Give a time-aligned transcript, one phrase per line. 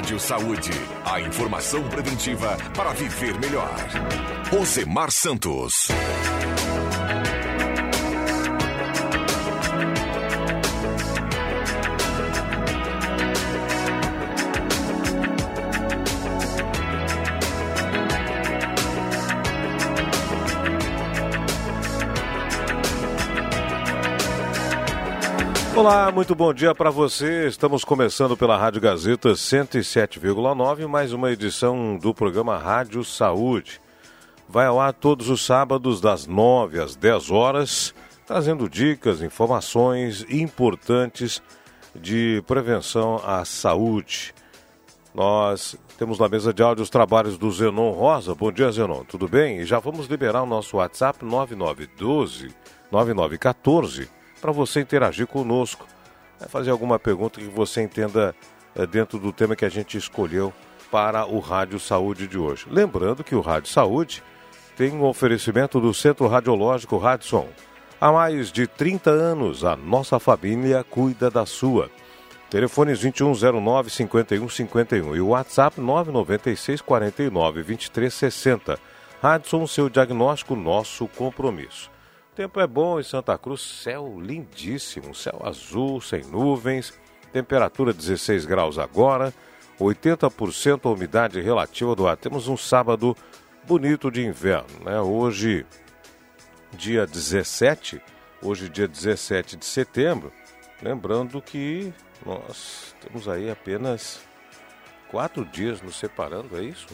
[0.00, 0.70] Rádio Saúde.
[1.04, 3.70] A informação preventiva para viver melhor.
[4.58, 5.88] Osemar Santos.
[25.80, 27.46] Olá, muito bom dia para você.
[27.46, 33.80] Estamos começando pela Rádio Gazeta 107,9, mais uma edição do programa Rádio Saúde.
[34.46, 37.94] Vai ao ar todos os sábados, das 9 às 10 horas,
[38.26, 41.40] trazendo dicas, informações importantes
[41.94, 44.34] de prevenção à saúde.
[45.14, 48.34] Nós temos na mesa de áudio os trabalhos do Zenon Rosa.
[48.34, 49.02] Bom dia, Zenon.
[49.04, 49.60] Tudo bem?
[49.60, 52.54] E já vamos liberar o nosso WhatsApp 9912
[52.92, 55.86] 9914 para você interagir conosco,
[56.40, 58.34] né, fazer alguma pergunta que você entenda
[58.74, 60.52] é, dentro do tema que a gente escolheu
[60.90, 62.66] para o Rádio Saúde de hoje.
[62.68, 64.22] Lembrando que o Rádio Saúde
[64.76, 67.48] tem um oferecimento do Centro Radiológico Radson.
[68.00, 71.90] Há mais de 30 anos, a nossa família cuida da sua.
[72.48, 78.78] Telefones 2109 5151 e o WhatsApp 996 49 23 60.
[79.22, 81.90] Radson, seu diagnóstico, nosso compromisso
[82.34, 86.92] tempo é bom em Santa Cruz, céu lindíssimo, céu azul, sem nuvens,
[87.32, 89.32] temperatura 16 graus agora,
[89.78, 92.16] 80% a umidade relativa do ar.
[92.16, 93.16] Temos um sábado
[93.66, 95.00] bonito de inverno, né?
[95.00, 95.66] Hoje,
[96.72, 98.00] dia 17,
[98.42, 100.32] hoje dia 17 de setembro,
[100.82, 101.92] lembrando que
[102.24, 104.20] nós temos aí apenas
[105.10, 106.88] quatro dias nos separando, é isso?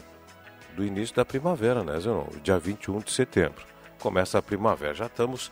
[0.75, 2.27] Do início da primavera, né, Zenon?
[2.43, 4.95] Dia 21 de setembro começa a primavera.
[4.95, 5.51] Já estamos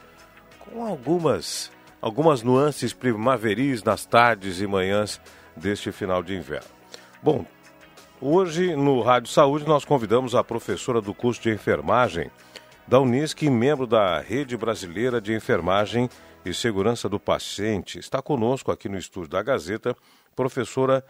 [0.59, 5.21] com algumas, algumas nuances primaveris nas tardes e manhãs
[5.56, 6.69] deste final de inverno.
[7.22, 7.44] Bom,
[8.21, 12.31] hoje no Rádio Saúde nós convidamos a professora do curso de enfermagem
[12.87, 16.09] da Unisc membro da Rede Brasileira de Enfermagem
[16.44, 17.99] e Segurança do Paciente.
[17.99, 19.97] Está conosco aqui no estúdio da Gazeta,
[20.37, 21.05] professora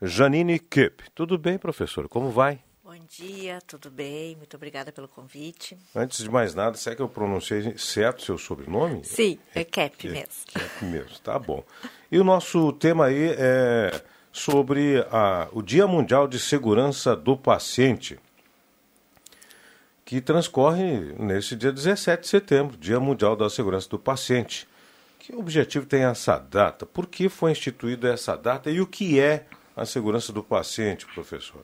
[0.00, 1.04] Janine Kipp.
[1.14, 2.08] Tudo bem, professora?
[2.08, 2.60] Como vai?
[2.98, 4.34] Bom dia, tudo bem?
[4.34, 5.78] Muito obrigada pelo convite.
[5.94, 9.04] Antes de mais nada, será que eu pronunciei certo seu sobrenome?
[9.04, 10.34] Sim, é, é Cap é, mesmo.
[10.52, 11.62] Cap mesmo, tá bom.
[12.10, 18.18] E o nosso tema aí é sobre a, o Dia Mundial de Segurança do Paciente,
[20.04, 24.66] que transcorre nesse dia 17 de setembro, Dia Mundial da Segurança do Paciente.
[25.20, 26.84] Que objetivo tem essa data?
[26.84, 31.62] Por que foi instituída essa data e o que é a segurança do paciente, professor?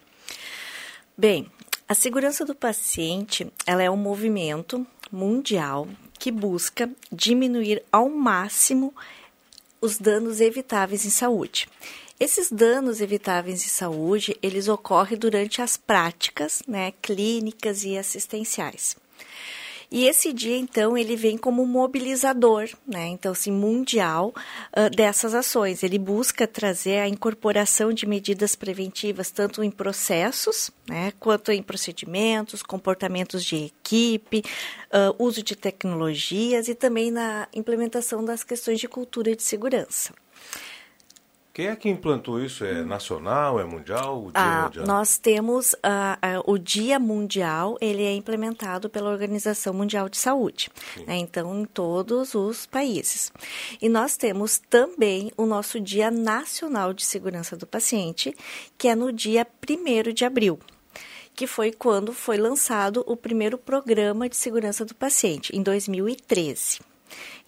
[1.17, 1.49] Bem,
[1.89, 5.87] a segurança do paciente ela é um movimento mundial
[6.19, 8.93] que busca diminuir ao máximo
[9.81, 11.69] os danos evitáveis em saúde.
[12.19, 18.97] Esses danos evitáveis em saúde, eles ocorrem durante as práticas né, clínicas e assistenciais.
[19.91, 23.07] E esse dia, então, ele vem como mobilizador, né?
[23.09, 24.33] Então, assim, mundial
[24.77, 25.83] uh, dessas ações.
[25.83, 32.63] Ele busca trazer a incorporação de medidas preventivas, tanto em processos, né, quanto em procedimentos,
[32.63, 34.43] comportamentos de equipe,
[34.93, 40.13] uh, uso de tecnologias e também na implementação das questões de cultura de segurança.
[41.55, 42.65] Quem é que implantou isso?
[42.65, 44.29] É nacional, é mundial?
[44.35, 44.87] Ah, mundial?
[44.89, 50.69] Nós temos uh, uh, o Dia Mundial, ele é implementado pela Organização Mundial de Saúde,
[51.07, 51.17] né?
[51.17, 53.33] então em todos os países.
[53.81, 58.35] E nós temos também o nosso Dia Nacional de Segurança do Paciente,
[58.77, 60.59] que é no dia 1 de abril
[61.37, 66.79] que foi quando foi lançado o primeiro programa de segurança do paciente, em 2013.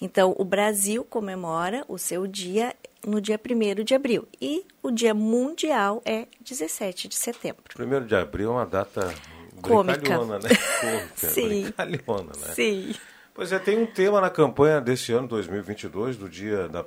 [0.00, 2.74] Então, o Brasil comemora o seu dia
[3.06, 7.62] no dia 1 de abril e o dia mundial é 17 de setembro.
[7.78, 9.14] 1 de abril é uma data
[9.62, 10.38] cômica, né?
[10.80, 11.64] Cômica, Sim.
[11.64, 12.54] né?
[12.54, 12.94] Sim.
[13.32, 16.84] Pois é, tem um tema na campanha desse ano 2022 do Dia da,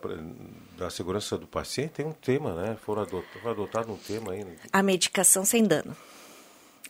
[0.77, 2.77] da Segurança do Paciente, tem um tema, né?
[2.83, 4.43] Foram adotado, foi adotado um tema aí.
[4.43, 4.55] Né?
[4.73, 5.95] A medicação sem dano.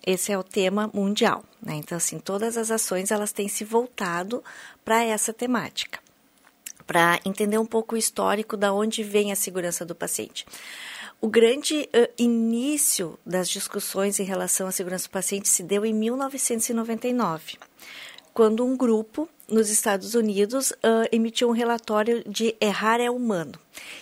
[0.05, 1.75] Esse é o tema mundial, né?
[1.75, 4.41] Então, assim, todas as ações elas têm se voltado
[4.83, 5.99] para essa temática
[6.89, 10.43] para entender um pouco o histórico da onde vem a segurança do paciente.
[11.21, 15.93] O grande uh, início das discussões em relação à segurança do paciente se deu em
[15.93, 17.59] 1999,
[18.33, 23.53] quando um grupo nos Estados Unidos uh, emitiu um relatório de errar é humano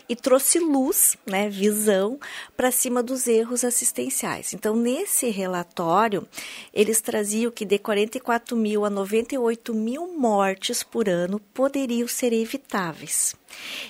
[0.09, 2.19] e trouxe luz, né, visão
[2.55, 4.53] para cima dos erros assistenciais.
[4.53, 6.27] Então, nesse relatório,
[6.73, 13.35] eles traziam que de 44 mil a 98 mil mortes por ano poderiam ser evitáveis.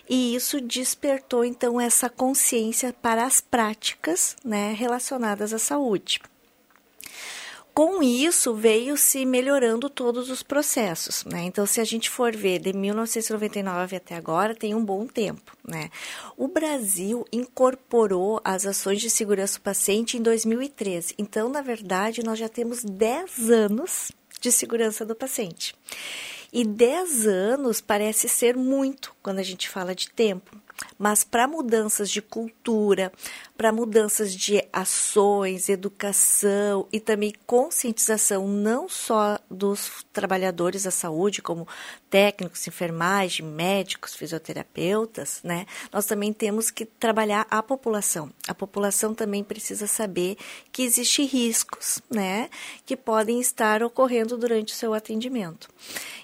[0.10, 6.20] E isso despertou, então, essa consciência para as práticas né, relacionadas à saúde
[7.78, 11.44] com isso veio se melhorando todos os processos, né?
[11.44, 15.92] Então, se a gente for ver de 1999 até agora, tem um bom tempo, né?
[16.36, 21.14] O Brasil incorporou as ações de segurança do paciente em 2013.
[21.20, 25.76] Então, na verdade, nós já temos 10 anos de segurança do paciente.
[26.52, 30.60] E 10 anos parece ser muito quando a gente fala de tempo,
[30.98, 33.12] mas para mudanças de cultura,
[33.56, 41.68] para mudanças de ações, educação e também conscientização não só dos trabalhadores da saúde, como
[42.10, 45.66] técnicos, enfermagem, médicos, fisioterapeutas, né?
[45.92, 48.32] Nós também temos que trabalhar a população.
[48.48, 50.38] A população também precisa saber
[50.72, 52.50] que existem riscos, né,
[52.86, 55.70] que podem estar ocorrendo durante o seu atendimento.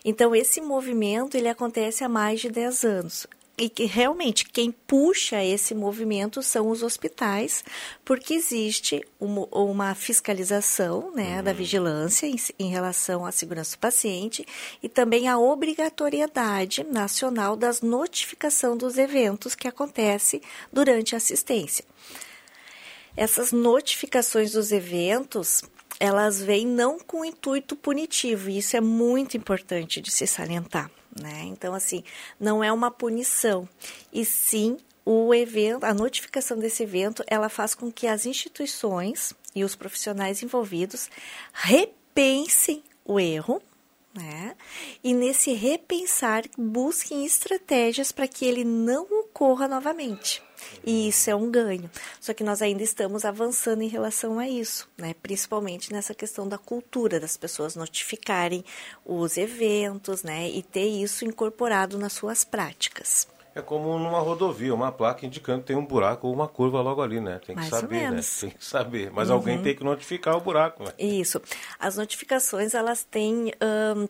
[0.05, 3.27] Então esse movimento ele acontece há mais de 10 anos
[3.57, 7.63] e que realmente quem puxa esse movimento são os hospitais,
[8.03, 11.43] porque existe uma, uma fiscalização né, uhum.
[11.43, 14.45] da vigilância em, em, relação à segurança do paciente
[14.81, 20.41] e também a obrigatoriedade nacional das notificação dos eventos que acontece
[20.71, 21.85] durante a assistência.
[23.15, 25.61] Essas notificações dos eventos,
[25.99, 30.89] elas vêm não com intuito punitivo, e isso é muito importante de se salientar.
[31.19, 31.43] Né?
[31.45, 32.03] Então, assim,
[32.39, 33.67] não é uma punição,
[34.11, 39.63] e sim o evento, a notificação desse evento, ela faz com que as instituições e
[39.63, 41.09] os profissionais envolvidos
[41.51, 43.61] repensem o erro,
[44.13, 44.55] né?
[45.03, 50.41] E nesse repensar, busquem estratégias para que ele não ocorra novamente.
[50.83, 51.89] E isso é um ganho.
[52.19, 55.13] Só que nós ainda estamos avançando em relação a isso, né?
[55.21, 58.63] principalmente nessa questão da cultura, das pessoas notificarem
[59.05, 60.49] os eventos né?
[60.49, 63.27] e ter isso incorporado nas suas práticas.
[63.55, 67.03] É como numa rodovia, uma placa indicando que tem um buraco ou uma curva logo
[67.03, 67.39] ali, né?
[67.45, 68.21] Tem que Mais saber, né?
[68.39, 69.11] Tem que saber.
[69.11, 69.35] Mas uhum.
[69.35, 70.91] alguém tem que notificar o buraco, né?
[70.97, 71.39] Isso.
[71.79, 73.53] As notificações, elas têm.
[73.61, 74.07] Hum,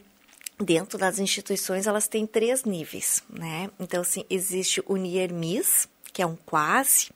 [0.63, 3.69] dentro das instituições, elas têm três níveis, né?
[3.79, 7.09] Então, assim, existe o NIERMIS, que é um quase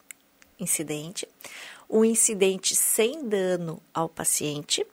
[0.59, 1.27] incidente,
[1.87, 4.85] o incidente sem dano ao paciente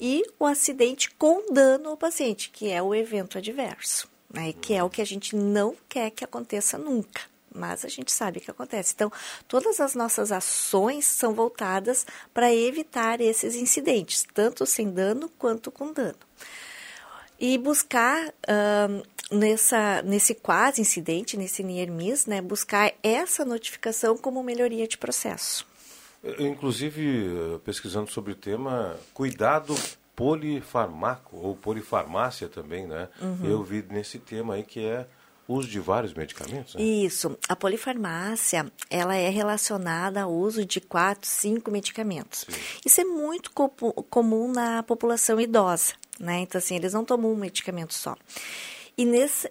[0.00, 4.52] e o acidente com dano ao paciente, que é o evento adverso, né?
[4.54, 7.20] que é o que a gente não quer que aconteça nunca.
[7.54, 8.94] Mas a gente sabe que acontece.
[8.94, 9.12] Então,
[9.46, 15.92] todas as nossas ações são voltadas para evitar esses incidentes, tanto sem dano quanto com
[15.92, 16.16] dano
[17.42, 24.42] e buscar uh, nessa, nesse quase incidente, nesse near miss, né, buscar essa notificação como
[24.42, 25.66] melhoria de processo.
[26.38, 29.74] Inclusive, pesquisando sobre o tema, cuidado
[30.14, 33.08] polifarmaco ou polifarmácia também, né?
[33.20, 33.44] Uhum.
[33.44, 35.04] Eu vi nesse tema aí que é
[35.48, 36.76] uso de vários medicamentos.
[36.76, 36.82] Né?
[36.82, 37.36] Isso.
[37.48, 42.46] A polifarmácia, ela é relacionada ao uso de quatro, cinco medicamentos.
[42.48, 42.60] Sim.
[42.86, 46.40] Isso é muito comum na população idosa né?
[46.40, 48.16] Então, assim, eles não tomam um medicamento só.
[48.96, 49.48] E nesse,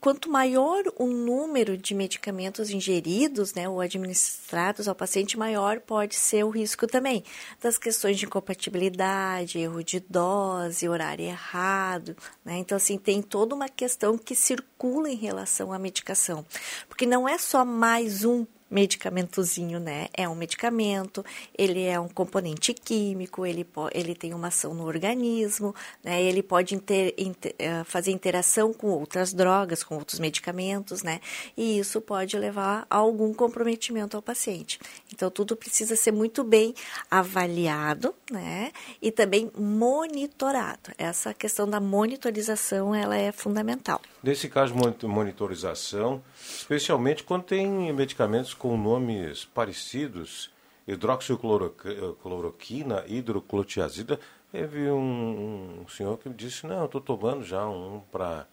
[0.00, 6.44] quanto maior o número de medicamentos ingeridos, né, ou administrados ao paciente, maior pode ser
[6.44, 7.24] o risco também
[7.60, 12.58] das questões de incompatibilidade, erro de dose, horário errado, né?
[12.58, 16.44] Então assim tem toda uma questão que circula em relação à medicação,
[16.86, 20.08] porque não é só mais um medicamentozinho, né?
[20.14, 21.24] É um medicamento,
[21.56, 26.22] ele é um componente químico, ele, ele tem uma ação no organismo, né?
[26.22, 31.20] Ele pode inter, inter, eh, fazer interação com outras drogas, com outros medicamentos, né?
[31.56, 34.80] E isso pode levar a algum comprometimento ao paciente.
[35.12, 36.74] Então, tudo precisa ser muito bem
[37.10, 38.72] avaliado, né?
[39.00, 40.90] E também monitorado.
[40.96, 44.00] Essa questão da monitorização, ela é fundamental.
[44.22, 50.50] Nesse caso monitorização, especialmente quando tem medicamentos com nomes parecidos,
[50.86, 54.18] hidroxicloroquina, hidroclotiazida.
[54.50, 58.46] Teve um, um senhor que me disse, não, eu estou tomando já um para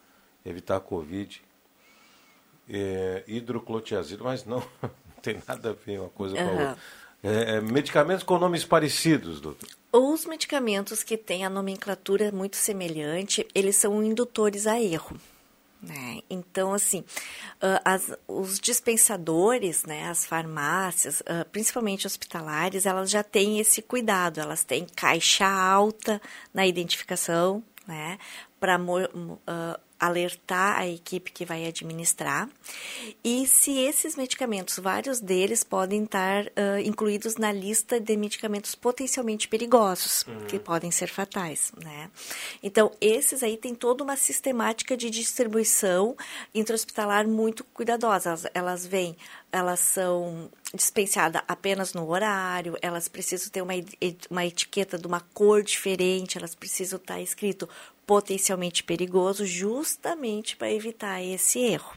[0.46, 1.41] evitar a Covid.
[2.72, 4.91] É, hidroclotiazida, mas não, não
[5.22, 6.43] tem nada a ver uma coisa uhum.
[6.43, 6.77] com a outra.
[7.22, 9.67] É, é, medicamentos com nomes parecidos, doutor.
[9.91, 15.19] Os medicamentos que têm a nomenclatura muito semelhante, eles são indutores a erro.
[15.81, 16.19] Né?
[16.29, 23.59] Então, assim, uh, as, os dispensadores, né, as farmácias, uh, principalmente hospitalares, elas já têm
[23.59, 26.21] esse cuidado, elas têm caixa alta
[26.53, 28.19] na identificação, né,
[28.59, 32.50] para uh, alertar a equipe que vai administrar.
[33.24, 39.48] E se esses medicamentos, vários deles podem estar uh, incluídos na lista de medicamentos potencialmente
[39.48, 40.46] perigosos, uhum.
[40.46, 42.10] que podem ser fatais, né?
[42.63, 46.15] Então, esses aí têm toda uma sistemática de distribuição
[46.53, 48.29] intra-hospitalar muito cuidadosa.
[48.29, 49.18] Elas, elas vêm,
[49.51, 53.73] elas são dispensadas apenas no horário, elas precisam ter uma,
[54.29, 57.67] uma etiqueta de uma cor diferente, elas precisam estar escrito
[58.05, 61.93] potencialmente perigoso, justamente para evitar esse erro.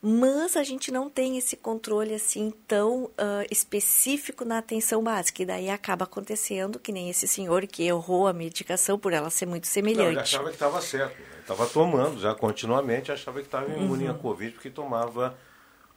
[0.00, 3.10] Mas a gente não tem esse controle assim tão uh,
[3.50, 8.32] específico na atenção básica, e daí acaba acontecendo que nem esse senhor que errou a
[8.32, 10.04] medicação por ela ser muito semelhante.
[10.04, 14.10] Não, ele achava que estava certo, estava tomando já continuamente, achava que estava imune uhum.
[14.10, 15.36] à Covid porque tomava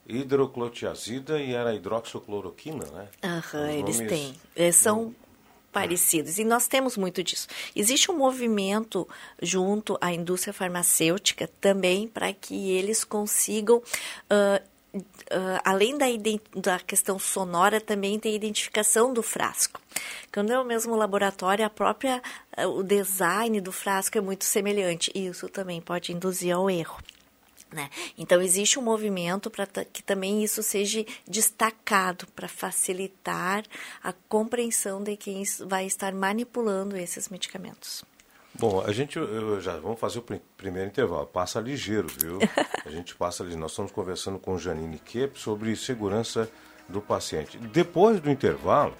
[0.07, 3.07] hidroclotiazida e era hidroxicloroquina, né?
[3.23, 4.35] Aham, eles têm.
[4.71, 5.13] São
[5.75, 6.37] parecidos.
[6.37, 7.49] E nós temos muito disso.
[7.75, 9.05] Existe um movimento
[9.41, 13.77] junto à indústria farmacêutica também para que eles consigam.
[13.77, 16.05] Uh, Uh, além da,
[16.55, 19.81] da, questão sonora, também tem a identificação do frasco.
[20.33, 22.21] Quando é o mesmo laboratório, a própria,
[22.57, 25.11] uh, o design do frasco é muito semelhante.
[25.13, 26.97] E isso também pode induzir ao erro.
[27.71, 27.89] Né?
[28.17, 33.63] Então, existe um movimento para que também isso seja destacado para facilitar
[34.03, 38.03] a compreensão de quem vai estar manipulando esses medicamentos.
[38.57, 39.19] Bom, a gente
[39.59, 41.25] já vamos fazer o pr primeiro intervalo.
[41.25, 42.39] Passa ligeiro, viu?
[42.85, 43.59] A gente passa ligeiro.
[43.59, 46.49] Nós estamos conversando com Janine Kep sobre segurança
[46.87, 47.57] do paciente.
[47.57, 48.95] Depois do intervalo,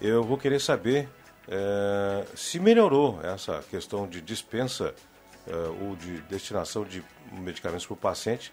[0.00, 1.08] eu vou querer saber
[1.46, 4.94] é, se melhorou essa questão de dispensa
[5.46, 8.52] uh, ou de destinação de medicamentos para o paciente,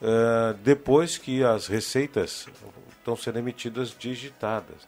[0.00, 2.46] uh, depois que as receitas
[2.98, 4.86] estão sendo emitidas digitadas.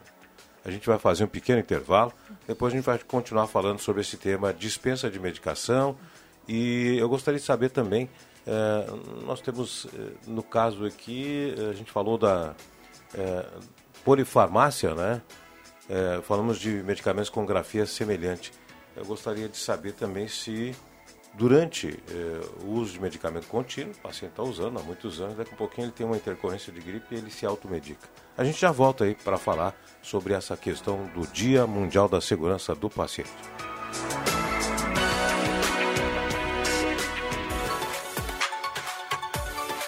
[0.64, 2.12] A gente vai fazer um pequeno intervalo,
[2.46, 5.96] depois a gente vai continuar falando sobre esse tema dispensa de medicação
[6.46, 8.10] e eu gostaria de saber também,
[8.46, 9.86] uh, nós temos,
[10.26, 12.54] no caso aqui, a gente falou da
[14.04, 15.22] polifarmácia, né?
[16.24, 18.52] falamos de medicamentos com grafia semelhante.
[18.94, 20.76] Eu gostaria de saber também se
[21.38, 25.54] durante eh, o uso de medicamento contínuo, o paciente está usando há muitos anos, daqui
[25.54, 28.08] a pouquinho ele tem uma intercorrência de gripe e ele se automedica.
[28.36, 32.74] A gente já volta aí para falar sobre essa questão do Dia Mundial da Segurança
[32.74, 33.30] do Paciente.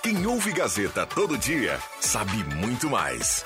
[0.02, 3.44] Quem ouve Gazeta todo dia sabe muito mais.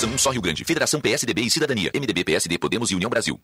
[0.00, 0.64] Federação Um Só Rio Grande.
[0.64, 1.90] Federação PSDB e Cidadania.
[1.94, 3.38] MDB, PSD, Podemos e União Brasil.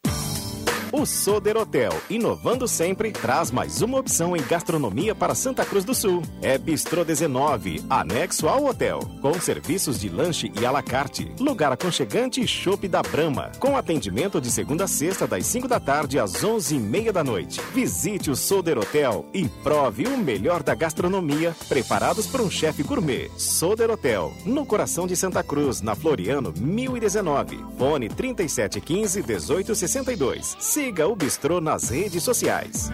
[0.99, 5.95] O Soder Hotel, inovando sempre, traz mais uma opção em gastronomia para Santa Cruz do
[5.95, 6.23] Sul.
[6.41, 12.49] É Bistrô 19, anexo ao hotel, com serviços de lanche e alacarte, lugar aconchegante e
[12.49, 16.77] chopp da Brama, com atendimento de segunda a sexta das 5 da tarde às 11
[16.77, 17.61] e meia da noite.
[17.75, 23.31] Visite o Soder Hotel e prove o melhor da gastronomia, preparados por um chefe gourmet.
[23.37, 27.63] Soder Hotel, no coração de Santa Cruz, na Floriano 1019.
[27.77, 30.57] Fone 3715 1862.
[30.87, 32.93] Siga o Bistrô nas redes sociais.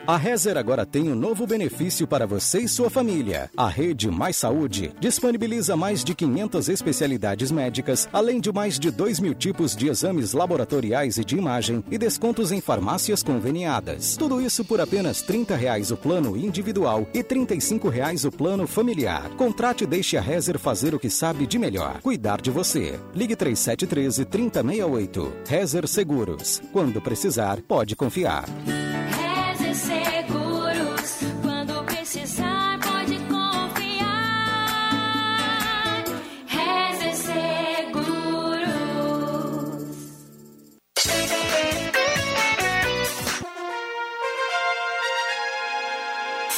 [0.06, 3.50] A Rezer agora tem um novo benefício para você e sua família.
[3.56, 9.18] A Rede Mais Saúde disponibiliza mais de 500 especialidades médicas, além de mais de 2
[9.18, 14.16] mil tipos de exames laboratoriais e de imagem e descontos em farmácias conveniadas.
[14.16, 19.28] Tudo isso por apenas 30 reais o plano individual e 35 reais o plano familiar.
[19.30, 23.00] Contrate e deixe a Rezer fazer o que sabe de melhor, cuidar de você.
[23.12, 25.32] Ligue 3713 3068.
[25.48, 26.62] Rezer Seguros.
[26.72, 28.44] Quando precisar, pode confiar.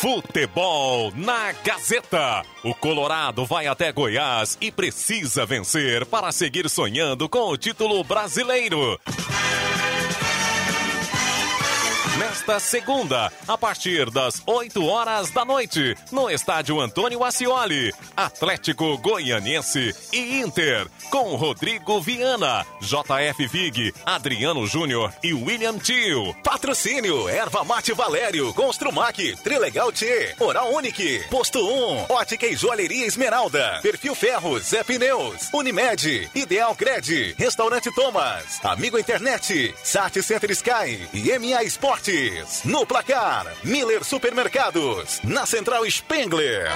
[0.00, 2.44] Futebol na Gazeta.
[2.62, 8.96] O Colorado vai até Goiás e precisa vencer para seguir sonhando com o título brasileiro.
[12.18, 19.94] Nesta segunda, a partir das 8 horas da noite, no estádio Antônio Ascioli, Atlético Goianiense
[20.12, 26.34] e Inter, com Rodrigo Viana, JF Vig, Adriano Júnior e William Tio.
[26.42, 33.78] Patrocínio Erva Mate Valério, Construmac, Trilegal T, Oral Unique, Posto 1, Ótica e Joalheria Esmeralda,
[33.80, 41.38] Perfil Ferros, Zé Pneus, Unimed, Ideal Cred, Restaurante Thomas, Amigo Internet, Sat Center Sky e
[41.38, 41.62] MA
[42.08, 42.64] Esportes.
[42.64, 46.70] No placar, Miller Supermercados, na Central Spengler.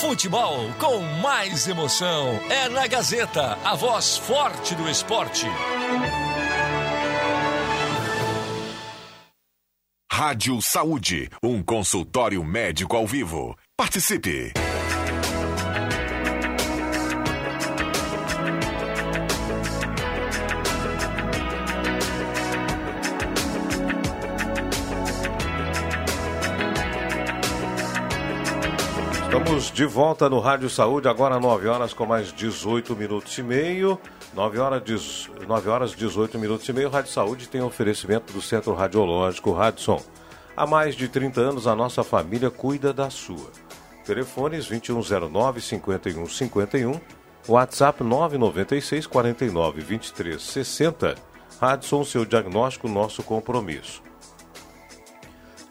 [0.00, 5.46] Futebol com mais emoção é na Gazeta, a voz forte do esporte.
[10.10, 13.56] Rádio Saúde, um consultório médico ao vivo.
[13.76, 14.52] Participe!
[29.58, 33.98] Estamos de volta no Rádio Saúde, agora 9 horas com mais 18 minutos e meio.
[34.32, 36.88] 9 horas, 9 horas 18 minutos e meio.
[36.88, 40.00] Rádio Saúde tem oferecimento do Centro Radiológico Radson.
[40.56, 43.50] Há mais de 30 anos a nossa família cuida da sua.
[44.04, 47.00] Telefones 2109 5151,
[47.48, 51.16] WhatsApp 996 49 23 60.
[51.60, 54.04] Radson, seu diagnóstico, nosso compromisso.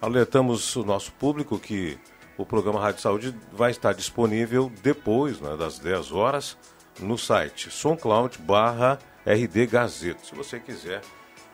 [0.01, 1.97] Alertamos o nosso público que
[2.37, 6.57] o programa Rádio Saúde vai estar disponível depois né, das 10 horas
[6.99, 10.23] no site SoundCloud barra RD Gazeta.
[10.23, 11.01] Se você quiser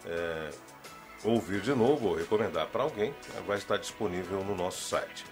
[0.05, 0.49] é,
[1.23, 3.13] ouvir de novo ou recomendar para alguém,
[3.47, 5.25] vai estar disponível no nosso site.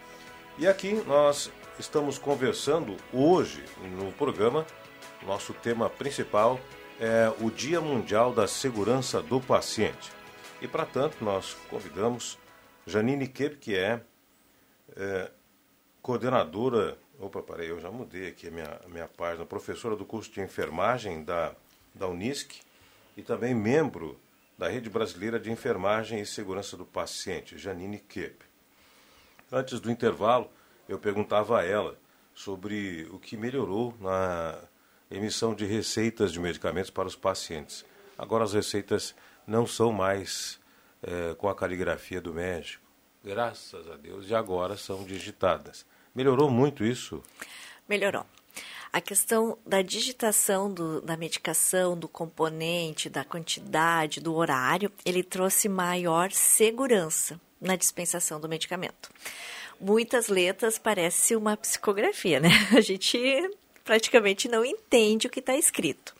[0.57, 3.63] E aqui nós estamos conversando hoje
[3.97, 4.65] no programa,
[5.25, 6.59] nosso tema principal
[6.99, 10.11] é o Dia Mundial da Segurança do Paciente.
[10.61, 12.37] E para tanto nós convidamos
[12.85, 14.01] Janine Kep, que é,
[14.95, 15.31] é
[16.01, 20.31] coordenadora, opa, peraí, eu já mudei aqui a minha, a minha página, professora do curso
[20.31, 21.55] de enfermagem da,
[21.93, 22.61] da Unisc
[23.15, 24.19] e também membro
[24.57, 28.45] da Rede Brasileira de Enfermagem e Segurança do Paciente, Janine Kep.
[29.51, 30.49] Antes do intervalo,
[30.87, 31.97] eu perguntava a ela
[32.33, 34.57] sobre o que melhorou na
[35.09, 37.85] emissão de receitas de medicamentos para os pacientes.
[38.17, 39.13] Agora as receitas
[39.45, 40.59] não são mais
[41.03, 42.90] é, com a caligrafia do médico,
[43.23, 45.85] graças a Deus, e agora são digitadas.
[46.13, 47.23] Melhorou muito isso?
[47.87, 48.25] Melhorou.
[48.93, 55.69] A questão da digitação do, da medicação, do componente, da quantidade, do horário, ele trouxe
[55.69, 59.09] maior segurança na dispensação do medicamento.
[59.79, 62.49] Muitas letras parece uma psicografia, né?
[62.75, 63.17] A gente
[63.85, 66.13] praticamente não entende o que está escrito.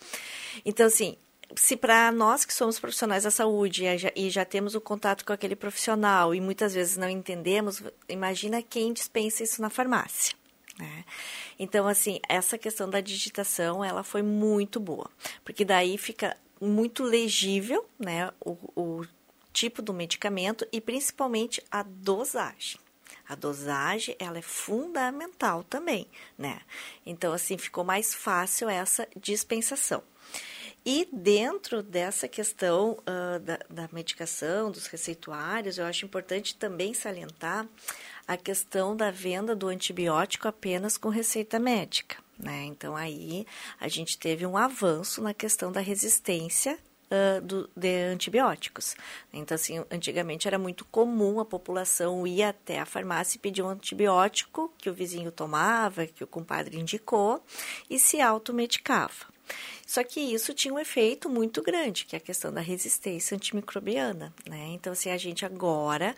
[0.66, 1.18] Então, assim,
[1.56, 5.26] se para nós que somos profissionais da saúde e já, e já, temos o contato
[5.26, 10.36] com aquele profissional e muitas vezes não entendemos, imagina quem dispensa isso na farmácia.
[10.78, 11.06] Né?
[11.60, 15.10] Então, assim, essa questão da digitação, ela foi muito boa,
[15.44, 19.06] porque daí fica muito legível, né, o, o
[19.52, 22.80] tipo do medicamento e principalmente a dosagem.
[23.28, 26.62] A dosagem, ela é fundamental também, né?
[27.06, 30.04] Então, assim, ficou mais fácil essa dispensação.
[30.86, 37.68] E dentro dessa questão uh, da, da, medicação, dos receituários, eu acho importante também salientar
[38.28, 42.18] a questão da venda do antibiótico apenas com receita médica.
[42.38, 42.64] Né?
[42.66, 43.46] Então, aí
[43.80, 46.80] a gente teve um avanço na questão da resistência
[47.12, 48.96] uh, do, de antibióticos.
[49.34, 53.70] Então, assim, antigamente era muito comum a população ir até a farmácia e pedir um
[53.70, 57.44] antibiótico que o vizinho tomava, que o compadre indicou,
[57.90, 59.32] e se automedicava.
[59.86, 64.34] Só que isso tinha um efeito muito grande, que é a questão da resistência antimicrobiana.
[64.48, 64.68] Né?
[64.70, 66.16] Então, assim, a gente agora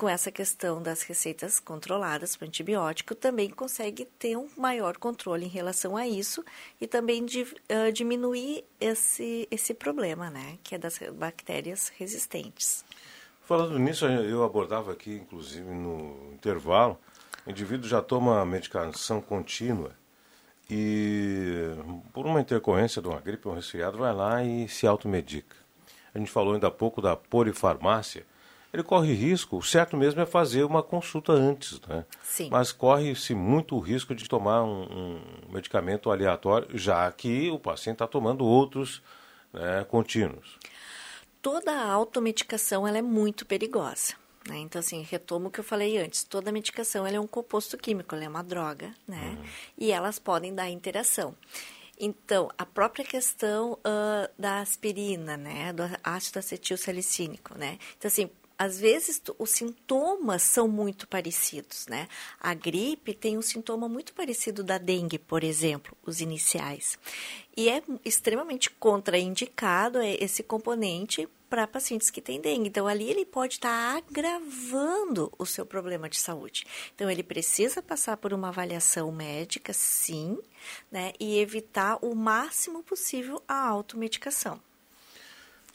[0.00, 5.48] com essa questão das receitas controladas para antibiótico, também consegue ter um maior controle em
[5.48, 6.42] relação a isso
[6.80, 12.82] e também de, uh, diminuir esse, esse problema, né, que é das bactérias resistentes.
[13.42, 16.98] Falando nisso, eu abordava aqui, inclusive no intervalo,
[17.46, 19.94] o indivíduo já toma medicação contínua
[20.70, 21.74] e,
[22.14, 25.56] por uma intercorrência de uma gripe ou um resfriado, vai lá e se automedica.
[26.14, 28.24] A gente falou ainda há pouco da polifarmácia,
[28.72, 32.04] ele corre risco, o certo mesmo é fazer uma consulta antes, né?
[32.22, 32.48] Sim.
[32.50, 35.20] Mas corre-se muito o risco de tomar um, um,
[35.52, 39.02] medicamento aleatório, já que o paciente está tomando outros
[39.52, 40.56] né, contínuos.
[41.42, 44.14] Toda a automedicação ela é muito perigosa.
[44.48, 44.58] Né?
[44.58, 46.22] Então, assim, retomo o que eu falei antes.
[46.22, 49.36] Toda medicação ela é um composto químico, ela é uma droga, né?
[49.38, 49.44] Uhum.
[49.78, 51.34] E elas podem dar interação.
[51.98, 57.78] Então, a própria questão uh, da aspirina, né, do ácido acetil salicínico, né?
[57.98, 58.30] Então, assim,
[58.60, 62.06] às vezes os sintomas são muito parecidos, né?
[62.38, 66.98] A gripe tem um sintoma muito parecido da dengue, por exemplo, os iniciais.
[67.56, 72.68] E é extremamente contraindicado é, esse componente para pacientes que têm dengue.
[72.68, 76.66] Então, ali ele pode estar tá agravando o seu problema de saúde.
[76.94, 80.38] Então, ele precisa passar por uma avaliação médica, sim,
[80.92, 81.14] né?
[81.18, 84.60] E evitar o máximo possível a automedicação.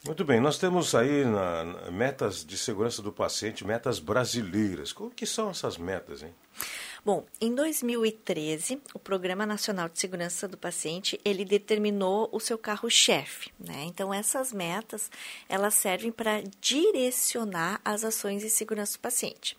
[0.06, 4.92] Muito bem, nós temos aí na, na, metas de segurança do paciente, metas brasileiras.
[4.96, 6.32] O que são essas metas, hein?
[7.04, 13.52] Bom, em 2013, o Programa Nacional de Segurança do Paciente, ele determinou o seu carro-chefe,
[13.60, 13.84] né?
[13.84, 15.08] Então, essas metas,
[15.48, 19.56] elas servem para direcionar as ações de segurança do paciente.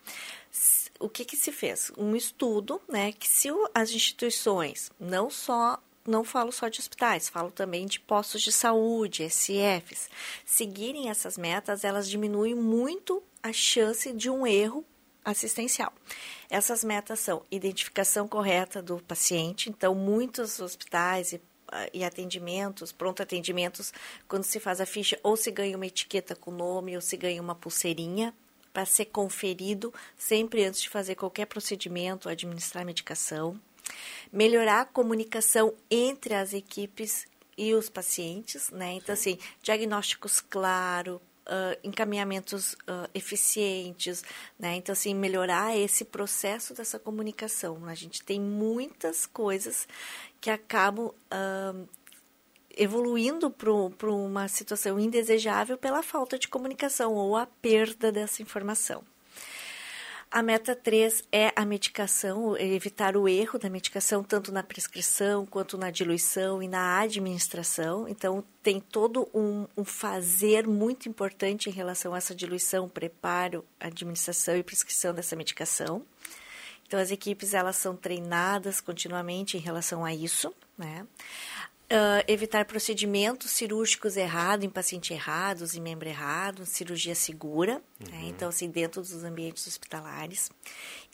[1.00, 1.92] O que, que se fez?
[1.96, 7.50] Um estudo, né, que se as instituições, não só não falo só de hospitais, falo
[7.50, 10.08] também de postos de saúde, SFs.
[10.44, 14.84] Seguirem essas metas, elas diminuem muito a chance de um erro
[15.24, 15.92] assistencial.
[16.48, 21.40] Essas metas são identificação correta do paciente, então muitos hospitais e,
[21.70, 23.92] ah, e atendimentos, pronto atendimentos,
[24.26, 27.42] quando se faz a ficha, ou se ganha uma etiqueta com nome, ou se ganha
[27.42, 28.34] uma pulseirinha
[28.72, 33.60] para ser conferido sempre antes de fazer qualquer procedimento, administrar medicação
[34.32, 38.92] melhorar a comunicação entre as equipes e os pacientes, né?
[38.92, 44.22] Então, assim, diagnósticos claros, uh, encaminhamentos uh, eficientes,
[44.58, 44.76] né?
[44.76, 47.86] Então, assim, melhorar esse processo dessa comunicação.
[47.86, 49.88] A gente tem muitas coisas
[50.40, 51.88] que acabam uh,
[52.76, 53.72] evoluindo para
[54.12, 59.02] uma situação indesejável pela falta de comunicação ou a perda dessa informação.
[60.30, 65.78] A meta 3 é a medicação, evitar o erro da medicação, tanto na prescrição quanto
[65.78, 68.06] na diluição e na administração.
[68.06, 74.54] Então, tem todo um, um fazer muito importante em relação a essa diluição, preparo, administração
[74.54, 76.04] e prescrição dessa medicação.
[76.86, 81.06] Então, as equipes elas são treinadas continuamente em relação a isso, né?
[81.90, 88.06] Uh, evitar procedimentos cirúrgicos errados em paciente errados em membro errado, cirurgia segura, né?
[88.10, 88.12] uhum.
[88.12, 88.24] né?
[88.28, 90.50] então assim dentro dos ambientes hospitalares,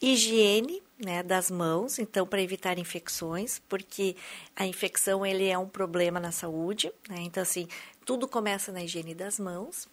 [0.02, 4.16] higiene, né, das mãos, então para evitar infecções, porque
[4.56, 7.18] a infecção ele é um problema na saúde, né?
[7.20, 7.68] então assim
[8.04, 9.88] tudo começa na higiene das mãos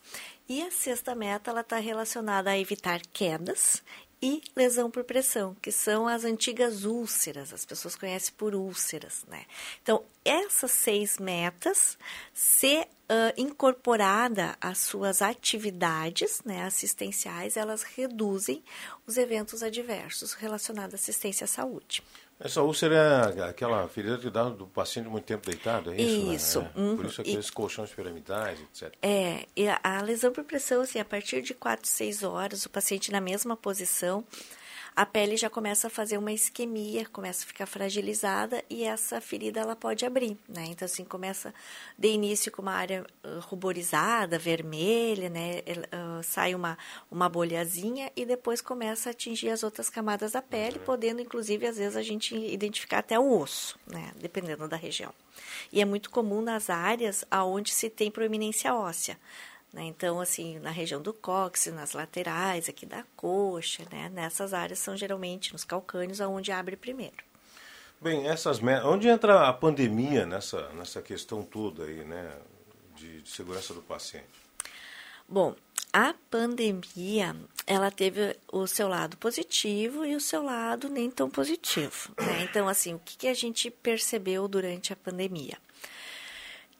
[0.49, 3.83] e a sexta meta ela está relacionada a evitar quedas
[4.21, 9.45] e lesão por pressão, que são as antigas úlceras, as pessoas conhecem por úlceras, né?
[9.81, 11.97] Então, essas seis metas,
[12.31, 18.63] se uh, incorporada às suas atividades né, assistenciais, elas reduzem
[19.07, 22.03] os eventos adversos relacionados à assistência à saúde.
[22.43, 26.33] Essa úlcera é aquela ferida que dá do paciente muito tempo deitado, é isso?
[26.33, 26.61] Isso.
[26.61, 26.71] Né?
[26.75, 26.95] Uhum.
[26.95, 28.93] Por isso aqueles e, colchões piramidais, etc.
[29.01, 32.69] É, e a, a lesão por pressão, assim, a partir de 4, 6 horas, o
[32.69, 34.23] paciente na mesma posição,
[34.95, 39.59] a pele já começa a fazer uma isquemia, começa a ficar fragilizada e essa ferida
[39.59, 40.65] ela pode abrir, né?
[40.67, 41.53] Então assim começa
[41.97, 45.59] de início com uma área uh, ruborizada, vermelha, né?
[45.67, 46.77] Uh, sai uma
[47.09, 50.85] uma bolhazinha e depois começa a atingir as outras camadas da pele, uhum.
[50.85, 54.11] podendo inclusive às vezes a gente identificar até o osso, né?
[54.19, 55.13] Dependendo da região.
[55.71, 59.17] E é muito comum nas áreas aonde se tem proeminência óssea.
[59.73, 59.83] Né?
[59.83, 64.09] Então, assim, na região do cóccix, nas laterais, aqui da coxa, né?
[64.09, 67.23] nessas áreas são geralmente nos calcâneos, aonde abre primeiro.
[67.99, 72.35] Bem, essas onde entra a pandemia nessa, nessa questão toda aí, né?
[72.95, 74.27] de, de segurança do paciente?
[75.27, 75.55] Bom,
[75.93, 82.13] a pandemia, ela teve o seu lado positivo e o seu lado nem tão positivo.
[82.17, 82.43] Né?
[82.43, 85.57] Então, assim, o que, que a gente percebeu durante a pandemia?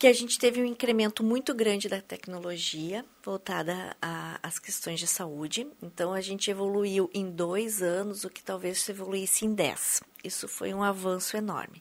[0.02, 3.96] Que a gente teve um incremento muito grande da tecnologia voltada
[4.42, 5.68] às questões de saúde.
[5.80, 10.02] Então, a gente evoluiu em dois anos o que talvez se evoluísse em dez.
[10.24, 11.80] Isso foi um avanço enorme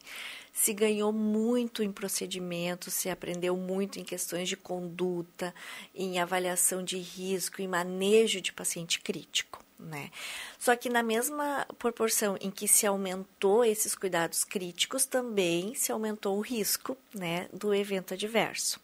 [0.53, 5.55] se ganhou muito em procedimentos, se aprendeu muito em questões de conduta,
[5.95, 9.65] em avaliação de risco, em manejo de paciente crítico.
[9.81, 10.11] Né?
[10.59, 16.37] Só que na mesma proporção em que se aumentou esses cuidados críticos, também se aumentou
[16.37, 18.79] o risco né, do evento adverso.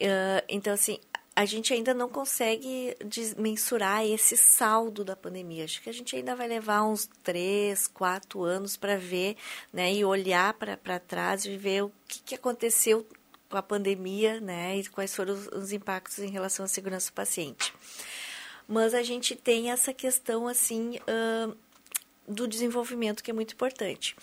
[0.00, 0.98] Ah, então, assim,
[1.36, 2.96] a gente ainda não consegue
[3.36, 5.64] mensurar esse saldo da pandemia.
[5.64, 9.36] Acho que a gente ainda vai levar uns três, quatro anos para ver
[9.72, 13.06] né, e olhar para trás e ver o que, que aconteceu
[13.48, 17.72] com a pandemia né, e quais foram os impactos em relação à segurança do paciente.
[18.66, 21.54] Mas a gente tem essa questão assim ãh,
[22.26, 24.16] do desenvolvimento que é muito importante.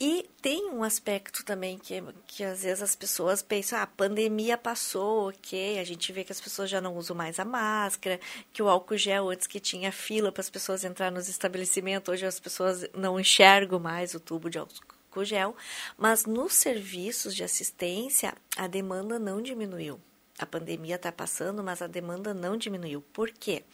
[0.00, 4.56] E tem um aspecto também que, que às vezes as pessoas pensam, ah, a pandemia
[4.56, 8.20] passou, ok, a gente vê que as pessoas já não usam mais a máscara,
[8.52, 12.24] que o álcool gel, antes que tinha fila para as pessoas entrar nos estabelecimentos, hoje
[12.24, 15.56] as pessoas não enxergam mais o tubo de álcool gel,
[15.96, 20.00] mas nos serviços de assistência a demanda não diminuiu.
[20.38, 23.02] A pandemia está passando, mas a demanda não diminuiu.
[23.12, 23.64] Por quê?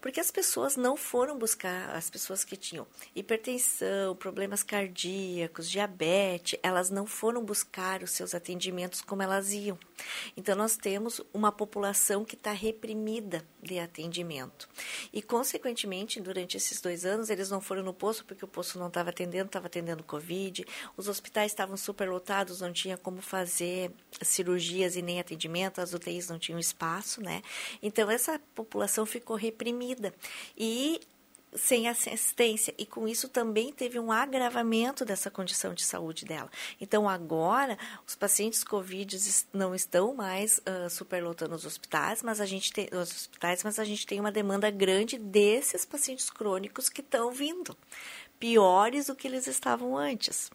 [0.00, 6.90] Porque as pessoas não foram buscar, as pessoas que tinham hipertensão, problemas cardíacos, diabetes, elas
[6.90, 9.78] não foram buscar os seus atendimentos como elas iam.
[10.36, 14.68] Então, nós temos uma população que está reprimida de atendimento.
[15.12, 18.88] E, consequentemente, durante esses dois anos, eles não foram no posto porque o posto não
[18.88, 20.64] estava atendendo, estava atendendo Covid,
[20.96, 23.90] os hospitais estavam superlotados, não tinha como fazer
[24.22, 27.42] cirurgias e nem atendimento, as UTIs não tinham espaço, né?
[27.82, 29.89] Então, essa população ficou reprimida.
[30.56, 31.00] E
[31.54, 32.74] sem assistência.
[32.78, 36.50] E com isso também teve um agravamento dessa condição de saúde dela.
[36.80, 37.76] Então agora
[38.06, 39.18] os pacientes covid
[39.52, 43.84] não estão mais ah, superlotando os hospitais, mas a gente tem os hospitais, mas a
[43.84, 47.76] gente tem uma demanda grande desses pacientes crônicos que estão vindo
[48.40, 50.50] piores do que eles estavam antes.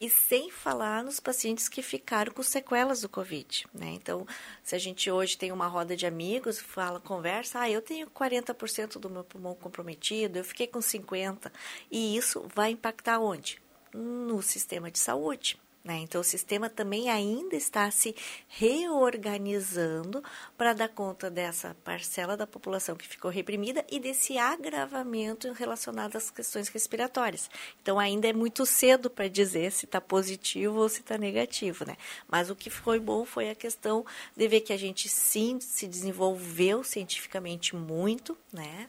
[0.00, 3.90] E sem falar nos pacientes que ficaram com sequelas do Covid, né?
[3.90, 4.26] Então,
[4.64, 8.98] se a gente hoje tem uma roda de amigos, fala, conversa, ah, eu tenho 40%
[8.98, 11.52] do meu pulmão comprometido, eu fiquei com 50%,
[11.90, 13.62] e isso vai impactar onde?
[13.94, 15.58] No sistema de saúde.
[15.82, 15.98] Né?
[16.00, 18.14] Então, o sistema também ainda está se
[18.48, 20.22] reorganizando
[20.56, 26.30] para dar conta dessa parcela da população que ficou reprimida e desse agravamento relacionado às
[26.30, 27.50] questões respiratórias.
[27.80, 31.86] Então, ainda é muito cedo para dizer se está positivo ou se está negativo.
[31.86, 31.96] Né?
[32.28, 34.04] Mas o que foi bom foi a questão
[34.36, 38.88] de ver que a gente sim se desenvolveu cientificamente muito, né?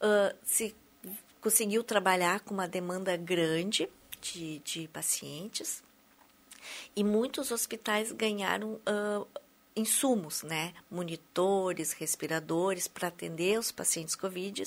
[0.00, 0.74] Ah, se
[1.40, 3.88] conseguiu trabalhar com uma demanda grande
[4.20, 5.82] de, de pacientes
[6.94, 9.24] e muitos hospitais ganharam ah,
[9.78, 10.72] insumos, né?
[10.90, 14.64] Monitores, respiradores para atender os pacientes Covid.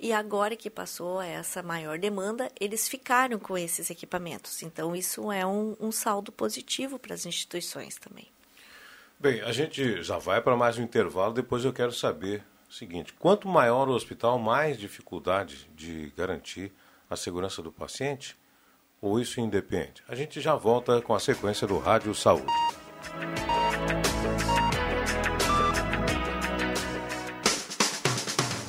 [0.00, 4.62] E agora que passou essa maior demanda, eles ficaram com esses equipamentos.
[4.62, 8.28] Então, isso é um, um saldo positivo para as instituições também.
[9.18, 13.14] Bem, a gente já vai para mais um intervalo, depois eu quero saber o seguinte:
[13.14, 16.72] quanto maior o hospital, mais dificuldade de garantir
[17.08, 18.36] a segurança do paciente?
[19.00, 20.02] Ou isso independe?
[20.08, 22.52] A gente já volta com a sequência do Rádio Saúde.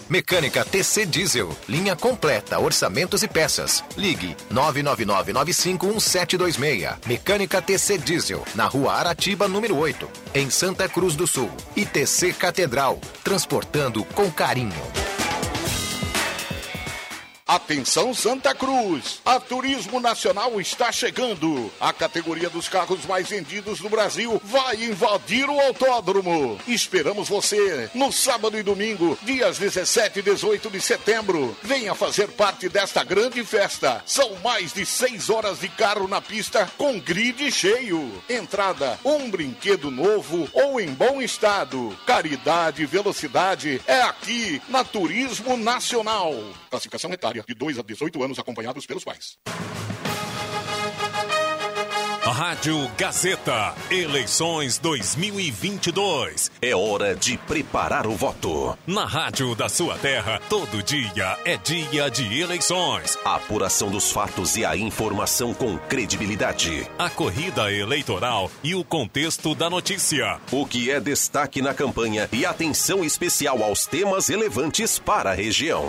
[0.10, 3.84] Mecânica TC Diesel, linha completa, orçamentos e peças.
[3.98, 6.98] Ligue 999951726.
[7.06, 11.52] Mecânica TC Diesel, na Rua Aratiba, número 8, em Santa Cruz do Sul.
[11.76, 14.72] E TC Catedral, transportando com carinho.
[17.68, 19.20] Atenção Santa Cruz!
[19.26, 21.70] A Turismo Nacional está chegando.
[21.82, 26.58] A categoria dos carros mais vendidos do Brasil vai invadir o autódromo.
[26.66, 31.58] Esperamos você no sábado e domingo, dias 17 e 18 de setembro.
[31.62, 34.02] Venha fazer parte desta grande festa.
[34.06, 38.24] São mais de seis horas de carro na pista com grid cheio.
[38.30, 41.94] Entrada, um brinquedo novo ou em bom estado.
[42.06, 46.34] Caridade e velocidade é aqui na Turismo Nacional.
[46.70, 49.38] Classificação etária de 2 a 18 anos acompanhados pelos pais.
[52.38, 56.52] Rádio Gazeta, eleições 2022.
[56.62, 58.78] É hora de preparar o voto.
[58.86, 63.18] Na rádio da sua terra, todo dia é dia de eleições.
[63.26, 66.88] A apuração dos fatos e a informação com credibilidade.
[67.00, 70.40] A corrida eleitoral e o contexto da notícia.
[70.52, 75.84] O que é destaque na campanha e atenção especial aos temas relevantes para a região.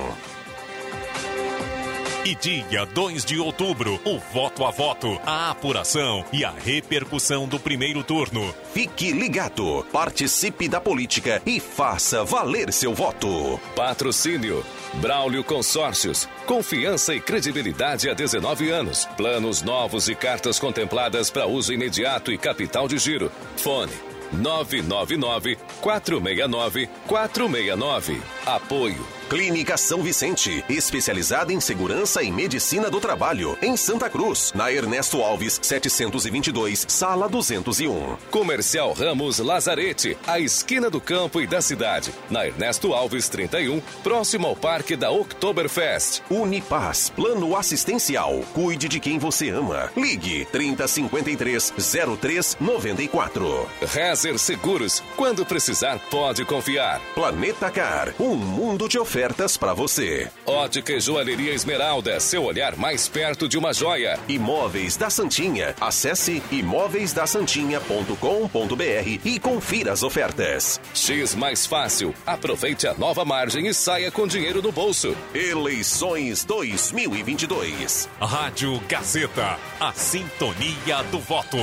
[2.29, 7.59] E dia 2 de outubro, o voto a voto, a apuração e a repercussão do
[7.59, 8.55] primeiro turno.
[8.75, 13.59] Fique ligado, participe da política e faça valer seu voto.
[13.75, 14.62] Patrocínio
[15.01, 16.29] Braulio Consórcios.
[16.45, 19.07] Confiança e credibilidade há 19 anos.
[19.17, 23.33] Planos novos e cartas contempladas para uso imediato e capital de giro.
[23.57, 23.95] Fone
[24.33, 28.21] 999 469 469.
[28.45, 34.73] Apoio Clínica São Vicente, especializada em segurança e medicina do trabalho, em Santa Cruz, na
[34.73, 38.17] Ernesto Alves, 722, sala 201.
[38.31, 44.47] Comercial Ramos Lazarete, a esquina do campo e da cidade, na Ernesto Alves 31, próximo
[44.47, 46.23] ao Parque da Oktoberfest.
[46.31, 48.41] Unipaz, plano assistencial.
[48.55, 49.93] Cuide de quem você ama.
[49.95, 51.75] Ligue 3053
[52.19, 53.69] 0394.
[53.93, 56.99] Rezer Seguros, quando precisar, pode confiar.
[57.14, 59.18] Planeta Car, um mundo de ofertas
[59.59, 60.31] para você.
[60.47, 64.17] Ótica e Joalheria Esmeralda, seu olhar mais perto de uma joia.
[64.29, 65.75] Imóveis da Santinha.
[65.81, 70.81] Acesse imóveisdasantinha.com.br e confira as ofertas.
[70.95, 72.15] X mais fácil.
[72.25, 75.17] Aproveite a nova margem e saia com dinheiro no bolso.
[75.35, 78.09] Eleições 2022.
[78.21, 81.59] Rádio Gazeta, a sintonia do voto.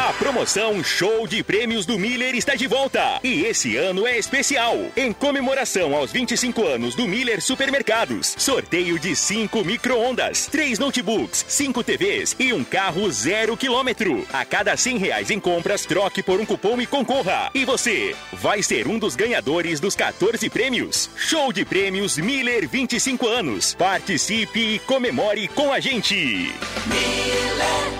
[0.00, 3.20] A promoção Show de Prêmios do Miller está de volta.
[3.22, 4.74] E esse ano é especial.
[4.96, 8.34] Em comemoração aos 25 anos do Miller Supermercados.
[8.38, 14.26] Sorteio de 5 micro-ondas, 3 notebooks, 5 TVs e um carro zero quilômetro.
[14.32, 17.50] A cada 100 reais em compras, troque por um cupom e concorra.
[17.54, 21.10] E você vai ser um dos ganhadores dos 14 prêmios.
[21.14, 23.74] Show de Prêmios Miller 25 anos.
[23.74, 26.54] Participe e comemore com a gente.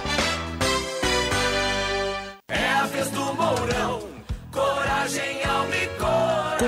[0.06, 0.09] É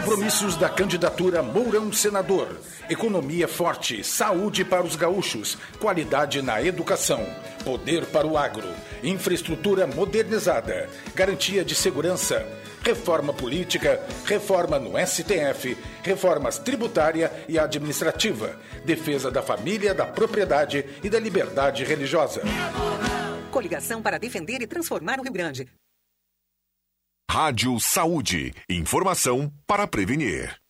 [0.02, 2.58] Compromissos da candidatura Mourão Senador.
[2.90, 7.24] Economia forte, saúde para os gaúchos, qualidade na educação,
[7.64, 8.68] poder para o agro,
[9.00, 12.44] infraestrutura modernizada, garantia de segurança,
[12.82, 21.08] reforma política, reforma no STF, reformas tributária e administrativa, defesa da família, da propriedade e
[21.08, 22.42] da liberdade religiosa.
[23.52, 25.68] Coligação para defender e transformar o Rio Grande.
[27.30, 28.52] Rádio Saúde.
[28.68, 30.61] Informação para prevenir.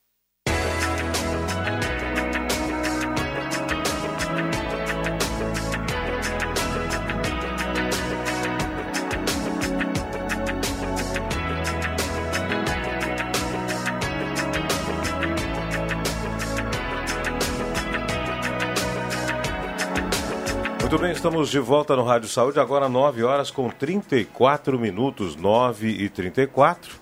[20.92, 25.88] Muito bem, estamos de volta no Rádio Saúde, agora 9 horas com 34 minutos, 9
[25.88, 26.96] e 34.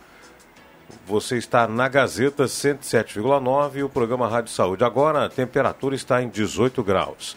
[1.08, 4.84] Você está na Gazeta 107,9 e o programa Rádio Saúde.
[4.84, 7.36] Agora a temperatura está em 18 graus.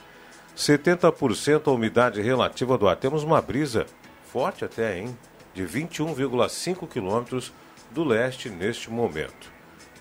[0.56, 2.98] 70% a umidade relativa do ar.
[2.98, 3.88] Temos uma brisa
[4.32, 5.18] forte até, hein?
[5.56, 7.52] De 21,5 quilômetros
[7.90, 9.52] do leste neste momento.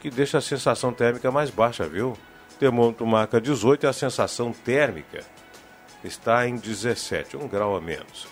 [0.00, 2.12] Que deixa a sensação térmica mais baixa, viu?
[2.58, 5.24] Termômetro marca 18 e a sensação térmica
[6.04, 8.28] está em 17, um grau a menos.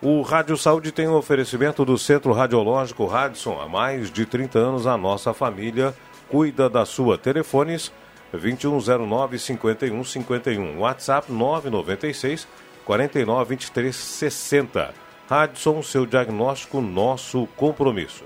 [0.00, 3.60] O Rádio Saúde tem um oferecimento do Centro Radiológico Radisson.
[3.60, 5.94] Há mais de 30 anos, a nossa família
[6.28, 7.16] cuida da sua.
[7.16, 7.92] Telefones
[8.34, 10.78] 2109-5151.
[10.78, 12.48] WhatsApp 996
[12.84, 14.92] 49 23 60.
[15.28, 18.24] Radisson, seu diagnóstico, nosso compromisso.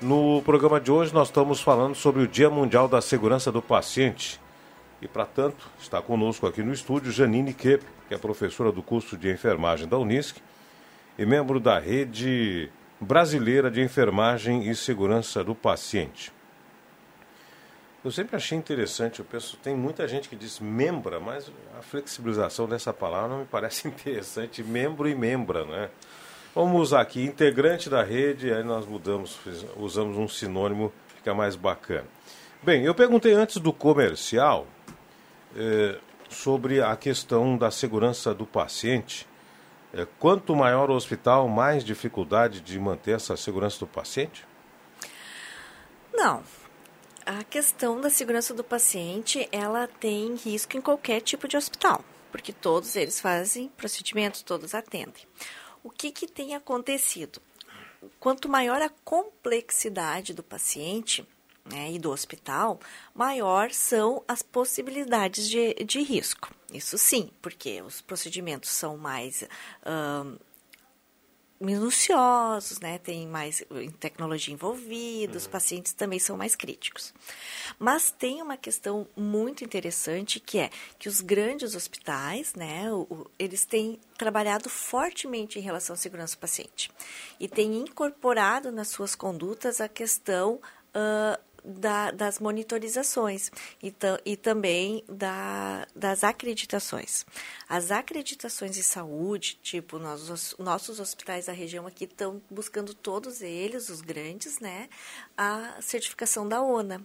[0.00, 4.38] No programa de hoje, nós estamos falando sobre o Dia Mundial da Segurança do Paciente.
[5.00, 9.16] E, para tanto, está conosco aqui no estúdio Janine Kep, que é professora do curso
[9.16, 10.38] de enfermagem da Unisc
[11.16, 16.32] e membro da Rede Brasileira de Enfermagem e Segurança do Paciente.
[18.04, 22.68] Eu sempre achei interessante, eu penso, tem muita gente que diz membra, mas a flexibilização
[22.68, 25.90] dessa palavra não me parece interessante, membro e membra, né?
[26.54, 29.38] Vamos usar aqui integrante da rede, aí nós mudamos,
[29.76, 32.06] usamos um sinônimo, fica mais bacana.
[32.62, 34.66] Bem, eu perguntei antes do comercial
[35.56, 39.26] eh, sobre a questão da segurança do paciente.
[39.92, 44.46] Eh, quanto maior o hospital, mais dificuldade de manter essa segurança do paciente?
[46.12, 46.42] Não.
[47.24, 52.04] A questão da segurança do paciente, ela tem risco em qualquer tipo de hospital.
[52.30, 55.22] porque todos eles fazem procedimentos, todos atendem.
[55.82, 57.40] O que, que tem acontecido?
[58.20, 61.26] Quanto maior a complexidade do paciente
[61.70, 62.80] né, e do hospital,
[63.14, 66.52] maior são as possibilidades de, de risco.
[66.72, 69.44] Isso sim, porque os procedimentos são mais
[69.86, 70.36] hum,
[71.60, 72.98] minuciosos, né?
[72.98, 73.64] Tem mais
[73.98, 77.12] tecnologia envolvida, os pacientes também são mais críticos.
[77.78, 83.30] Mas tem uma questão muito interessante que é que os grandes hospitais, né, o, o,
[83.38, 86.90] eles têm trabalhado fortemente em relação à segurança do paciente
[87.40, 90.60] e têm incorporado nas suas condutas a questão
[90.94, 93.50] uh, da, das monitorizações
[93.82, 93.94] e,
[94.24, 97.26] e também da, das acreditações.
[97.68, 103.42] As acreditações de saúde, tipo, nós, os nossos hospitais da região aqui estão buscando todos
[103.42, 104.88] eles, os grandes, né,
[105.36, 107.02] a certificação da ONA.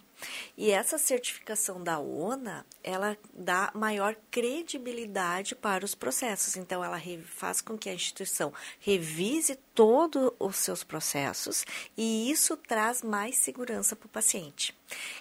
[0.57, 6.55] E essa certificação da ONA, ela dá maior credibilidade para os processos.
[6.55, 11.65] Então, ela faz com que a instituição revise todos os seus processos
[11.97, 14.52] e isso traz mais segurança para o paciente.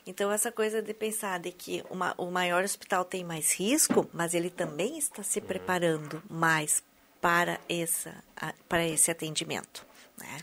[0.07, 4.35] Então, essa coisa de pensar de que uma, o maior hospital tem mais risco, mas
[4.35, 6.83] ele também está se preparando mais
[7.21, 8.15] para, essa,
[8.69, 9.87] para esse atendimento.
[10.19, 10.39] Né?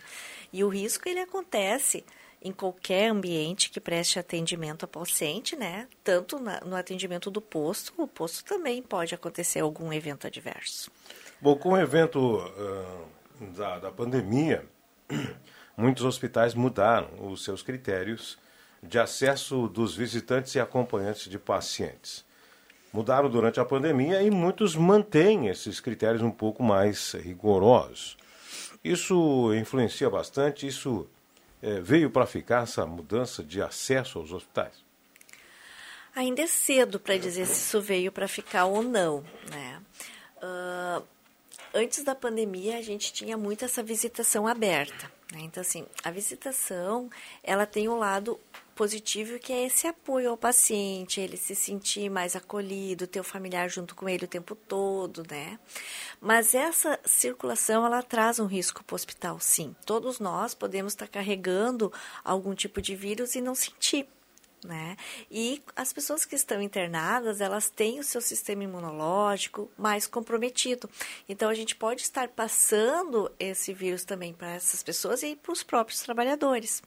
[0.52, 2.04] E o risco ele acontece
[2.42, 5.88] em qualquer ambiente que preste atendimento ao paciente, né?
[6.04, 10.90] Tanto na, no atendimento do posto, o posto também pode acontecer algum evento adverso.
[11.42, 14.66] Bom, com o evento uh, da, da pandemia,
[15.76, 18.38] muitos hospitais mudaram os seus critérios
[18.82, 22.26] de acesso dos visitantes e acompanhantes de pacientes.
[22.92, 28.18] Mudaram durante a pandemia e muitos mantêm esses critérios um pouco mais rigorosos.
[28.84, 31.08] Isso influencia bastante, isso
[31.62, 34.84] é, veio para ficar essa mudança de acesso aos hospitais?
[36.16, 39.82] Ainda é cedo para dizer se isso veio para ficar ou não, né?
[40.38, 41.04] Uh,
[41.74, 45.42] antes da pandemia a gente tinha muito essa visitação aberta, né?
[45.42, 47.10] Então assim, a visitação
[47.44, 48.40] ela tem um lado
[48.80, 53.70] positivo que é esse apoio ao paciente, ele se sentir mais acolhido, ter o familiar
[53.70, 55.60] junto com ele o tempo todo, né?
[56.22, 59.76] Mas essa circulação, ela traz um risco para o hospital, sim.
[59.86, 61.92] Todos nós podemos estar carregando
[62.24, 64.08] algum tipo de vírus e não sentir.
[64.64, 64.98] Né?
[65.32, 70.90] E as pessoas que estão internadas, elas têm o seu sistema imunológico mais comprometido.
[71.30, 75.64] Então, a gente pode estar passando esse vírus também para essas pessoas e para os
[75.64, 76.82] próprios trabalhadores.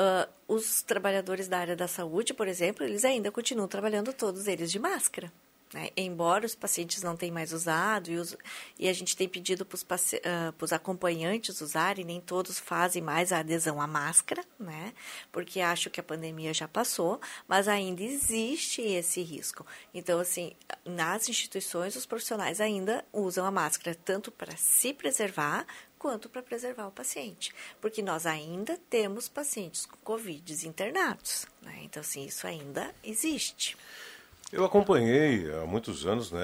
[0.00, 4.72] Uh, os trabalhadores da área da saúde, por exemplo, eles ainda continuam trabalhando todos eles
[4.72, 5.30] de máscara.
[5.72, 5.90] Né?
[5.96, 8.36] Embora os pacientes não tenham mais usado e, os,
[8.78, 13.38] e a gente tem pedido para os uh, acompanhantes usarem, nem todos fazem mais a
[13.38, 14.92] adesão à máscara, né?
[15.30, 19.64] porque acham que a pandemia já passou, mas ainda existe esse risco.
[19.94, 25.66] Então, assim, nas instituições, os profissionais ainda usam a máscara tanto para se preservar
[26.00, 31.80] quanto para preservar o paciente, porque nós ainda temos pacientes com Covid internados, né?
[31.82, 33.76] então assim, isso ainda existe.
[34.50, 36.40] Eu acompanhei há muitos anos né,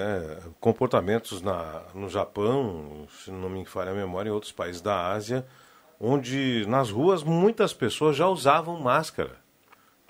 [0.59, 5.45] comportamentos na, no Japão, se não me falha a memória, em outros países da Ásia,
[5.99, 9.37] onde nas ruas muitas pessoas já usavam máscara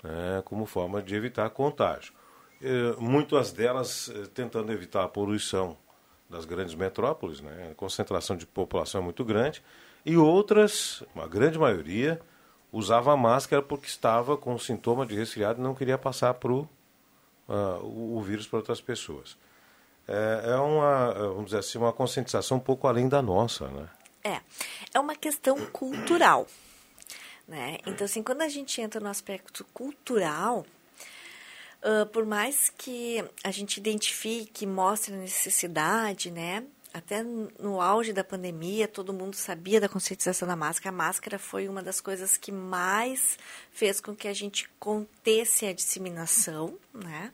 [0.02, 2.12] né, como forma de evitar contágio.
[2.60, 5.76] E, muitas delas eh, tentando evitar a poluição
[6.28, 7.70] das grandes metrópoles, né?
[7.72, 9.62] a concentração de população é muito grande,
[10.04, 12.20] e outras, uma grande maioria,
[12.72, 16.68] usava máscara porque estava com sintoma de resfriado e não queria passar pro,
[17.48, 19.36] uh, o, o, vírus para outras pessoas.
[20.06, 23.88] É, é, uma, vamos dizer assim, uma conscientização um pouco além da nossa, né?
[24.24, 24.40] É,
[24.94, 26.46] é uma questão cultural,
[27.46, 27.78] né?
[27.86, 30.64] Então, assim, quando a gente entra no aspecto cultural,
[31.82, 36.64] Uh, por mais que a gente identifique, mostre a necessidade, né?
[36.92, 40.94] Até no auge da pandemia, todo mundo sabia da conscientização da máscara.
[40.94, 43.38] A máscara foi uma das coisas que mais
[43.70, 47.32] fez com que a gente contesse a disseminação, né?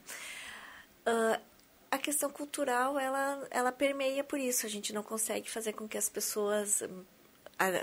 [1.06, 1.40] Uh,
[1.90, 4.66] a questão cultural, ela, ela permeia por isso.
[4.66, 6.82] A gente não consegue fazer com que as pessoas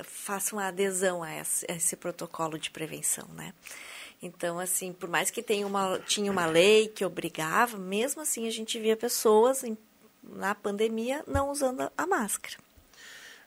[0.03, 3.53] façam a adesão a esse, a esse protocolo de prevenção, né?
[4.22, 8.51] Então, assim, por mais que tenha uma, tinha uma lei que obrigava, mesmo assim a
[8.51, 9.76] gente via pessoas em,
[10.24, 12.57] na pandemia não usando a máscara.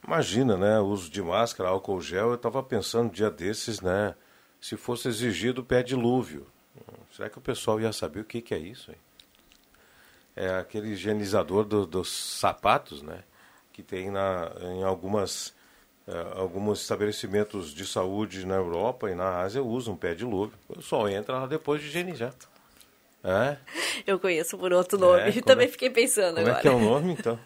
[0.04, 0.80] Imagina, né?
[0.80, 4.14] O uso de máscara, álcool gel, eu estava pensando dia desses, né?
[4.60, 6.46] Se fosse exigido o pé dilúvio.
[7.12, 8.90] Será que o pessoal ia saber o que, que é isso?
[8.90, 8.96] Hein?
[10.34, 13.22] É aquele higienizador do, dos sapatos, né?
[13.72, 15.54] Que tem na, em algumas
[16.36, 20.52] alguns estabelecimentos de saúde na Europa e na Ásia usam pé de luva.
[20.68, 22.34] O sol entra lá depois de higienizar.
[23.22, 23.56] É?
[24.06, 25.20] Eu conheço por outro nome.
[25.20, 26.58] É, como Também é- fiquei pensando Como agora.
[26.58, 27.38] é que é o nome, então?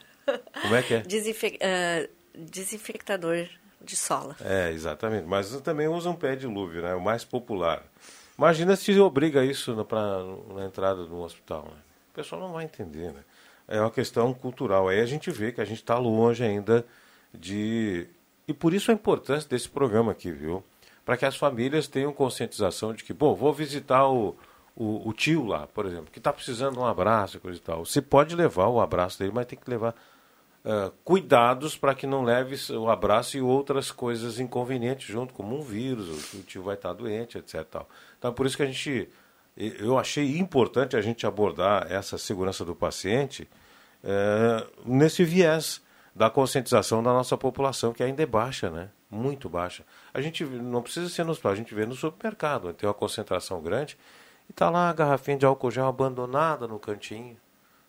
[0.63, 1.01] Como é que é?
[1.07, 3.47] Desinfe- ah, desinfectador
[3.81, 4.37] de sola.
[4.41, 5.27] É, exatamente.
[5.27, 6.95] Mas também usa um pé dilúvio, né?
[6.95, 7.83] O mais popular.
[8.37, 10.19] Imagina se obriga isso na, pra,
[10.55, 11.63] na entrada do hospital.
[11.67, 11.81] Né?
[12.13, 13.21] O pessoal não vai entender, né?
[13.69, 14.89] É uma questão cultural.
[14.89, 16.85] Aí a gente vê que a gente está longe ainda
[17.33, 18.07] de...
[18.49, 20.65] E por isso a importância desse programa aqui, viu?
[21.05, 24.35] Para que as famílias tenham conscientização de que, bom, vou visitar o,
[24.75, 27.63] o, o tio lá, por exemplo, que está precisando de um abraço e coisa e
[27.63, 27.85] tal.
[27.85, 29.95] Você pode levar o abraço dele, mas tem que levar
[30.65, 35.63] ah, cuidados para que não leve o abraço e outras coisas inconvenientes junto, como um
[35.63, 37.65] vírus, o, tio vai estar doente, etc.
[37.65, 37.89] Tal.
[38.19, 39.09] Então, por isso que a gente,
[39.57, 43.49] eu achei importante a gente abordar essa segurança do paciente
[44.05, 45.81] eh, nesse viés
[46.15, 48.91] da conscientização da nossa população, que ainda é baixa, né?
[49.11, 49.85] Muito baixa.
[50.13, 53.63] A gente não precisa ser no hospital, a gente vê no supermercado, tem uma concentração
[53.63, 53.97] grande
[54.49, 57.37] e está lá a garrafinha de álcool gel abandonada no cantinho,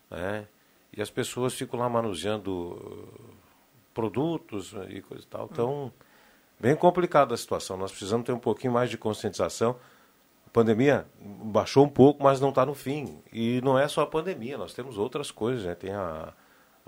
[0.10, 0.48] né?
[0.96, 3.36] E as pessoas ficam lá manuseando uh,
[3.94, 5.48] produtos e coisa e tal.
[5.52, 5.92] Então,
[6.60, 7.78] bem complicada a situação.
[7.78, 9.76] Nós precisamos ter um pouquinho mais de conscientização.
[10.48, 13.22] A pandemia baixou um pouco, mas não está no fim.
[13.32, 15.64] E não é só a pandemia, nós temos outras coisas.
[15.66, 15.76] Né?
[15.76, 16.34] Tem a,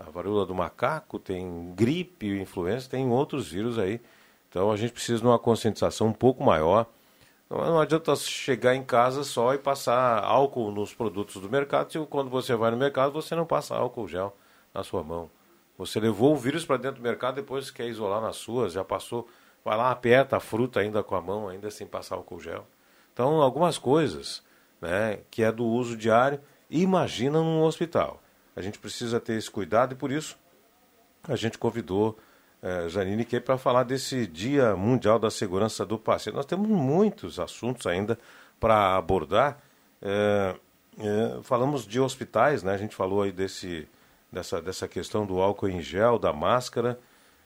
[0.06, 4.02] a varíola do macaco, tem gripe, influenza, tem outros vírus aí.
[4.49, 6.86] Então a gente precisa de uma conscientização um pouco maior.
[7.49, 11.99] Não, não adianta chegar em casa só e passar álcool nos produtos do mercado, se
[12.08, 14.36] quando você vai no mercado você não passa álcool gel
[14.74, 15.30] na sua mão.
[15.78, 19.28] Você levou o vírus para dentro do mercado, depois quer isolar nas suas, já passou,
[19.64, 22.68] vai lá, aperta a fruta ainda com a mão, ainda sem passar álcool gel.
[23.14, 24.43] Então, algumas coisas
[24.80, 26.39] né, que é do uso diário,
[26.70, 28.21] imagina num hospital.
[28.56, 30.38] A gente precisa ter esse cuidado e por isso
[31.28, 32.18] a gente convidou
[32.62, 36.36] eh, Janine Key para falar desse Dia Mundial da Segurança do Paciente.
[36.36, 38.18] Nós temos muitos assuntos ainda
[38.60, 39.60] para abordar.
[40.02, 40.56] Eh,
[40.99, 42.74] eh, falamos de hospitais, né?
[42.74, 43.88] a gente falou aí desse,
[44.32, 46.99] dessa, dessa questão do álcool em gel, da máscara.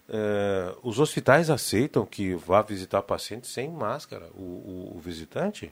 [0.10, 5.72] Eh, os hospitais aceitam que vá visitar pacientes sem máscara, o, o- o visitante?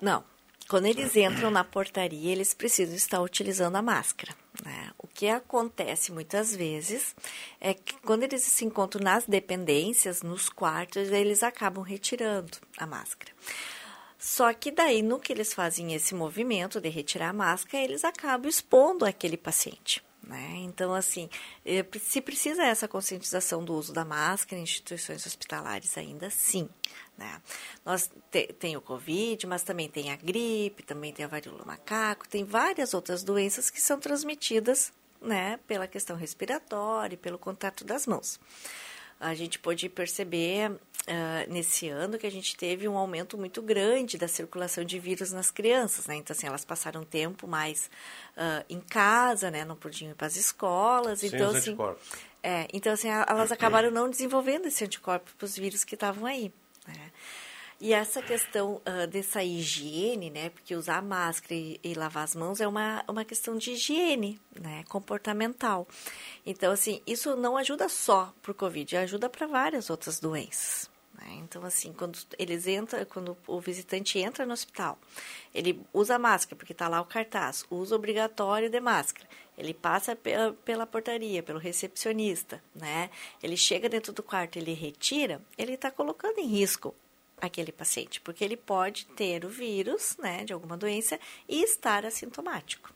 [0.00, 0.22] Não.
[0.68, 4.34] Quando eles entram na portaria, eles precisam estar utilizando a máscara.
[4.64, 4.90] Né?
[4.98, 7.14] O que acontece muitas vezes
[7.60, 13.32] é que quando eles se encontram nas dependências, nos quartos, eles acabam retirando a máscara.
[14.18, 18.48] Só que daí, no que eles fazem esse movimento de retirar a máscara, eles acabam
[18.48, 20.05] expondo aquele paciente.
[20.26, 20.54] Né?
[20.64, 21.30] Então, assim,
[21.88, 26.68] pre- se precisa essa conscientização do uso da máscara em instituições hospitalares ainda, sim.
[27.16, 27.40] Né?
[27.84, 32.28] Nós te, tem o Covid, mas também tem a gripe, também tem a varíola macaco,
[32.28, 38.04] tem várias outras doenças que são transmitidas né, pela questão respiratória e pelo contato das
[38.04, 38.40] mãos.
[39.20, 40.72] A gente pôde perceber
[41.08, 45.32] ah, nesse ano que a gente teve um aumento muito grande da circulação de vírus
[45.32, 46.16] nas crianças, né?
[46.16, 47.88] Então, assim, elas passaram tempo mais
[48.36, 49.64] ah, em casa, né?
[49.64, 51.20] Não podiam ir para as escolas.
[51.20, 51.76] Sem então, os assim,
[52.42, 56.52] é, então, assim, elas acabaram não desenvolvendo esse anticorpo para os vírus que estavam aí.
[56.86, 57.12] né?
[57.80, 60.50] E essa questão ah, dessa higiene, né?
[60.50, 64.82] Porque usar máscara e, e lavar as mãos é uma, uma questão de higiene, né?
[64.88, 65.86] Comportamental.
[66.44, 70.95] Então, assim, isso não ajuda só para o Covid, ajuda para várias outras doenças.
[71.18, 71.38] Né?
[71.42, 74.98] Então, assim, quando eles entram, quando o visitante entra no hospital,
[75.54, 79.28] ele usa máscara, porque está lá o cartaz, uso obrigatório de máscara.
[79.56, 83.10] Ele passa pela, pela portaria, pelo recepcionista, né?
[83.42, 86.94] Ele chega dentro do quarto, ele retira, ele está colocando em risco
[87.40, 92.94] aquele paciente, porque ele pode ter o vírus, né, de alguma doença e estar assintomático.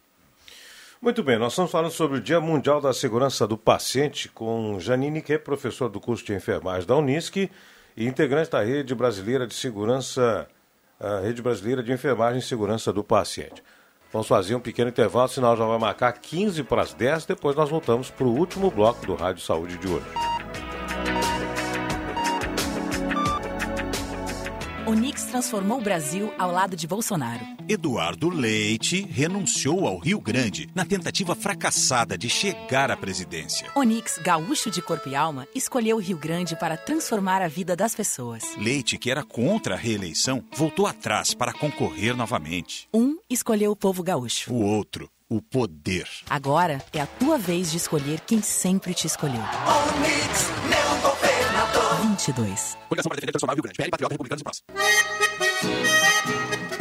[1.01, 5.23] Muito bem, nós estamos falando sobre o Dia Mundial da Segurança do Paciente com Janine,
[5.23, 7.51] que é professor do curso de enfermagem da Unisc
[7.97, 10.47] e integrante da Rede Brasileira de Segurança,
[10.99, 13.63] a Rede Brasileira de Enfermagem e Segurança do Paciente.
[14.13, 17.55] Vamos fazer um pequeno intervalo, o sinal já vai marcar 15 para as 10, depois
[17.55, 20.40] nós voltamos para o último bloco do Rádio Saúde de hoje.
[24.91, 27.47] O Nix transformou o Brasil ao lado de Bolsonaro.
[27.69, 33.71] Eduardo Leite renunciou ao Rio Grande na tentativa fracassada de chegar à presidência.
[33.77, 37.95] Onix, gaúcho de corpo e alma, escolheu o Rio Grande para transformar a vida das
[37.95, 38.43] pessoas.
[38.59, 42.89] Leite, que era contra a reeleição, voltou atrás para concorrer novamente.
[42.93, 44.53] Um escolheu o povo gaúcho.
[44.53, 46.09] O outro, o poder.
[46.29, 49.45] Agora é a tua vez de escolher quem sempre te escolheu.
[49.95, 50.60] Onix.
[52.27, 52.77] 22.
[52.89, 53.77] Coligação para defender transformar o Rio Grande.
[53.77, 54.63] PL Patriota Republicanos e Prós.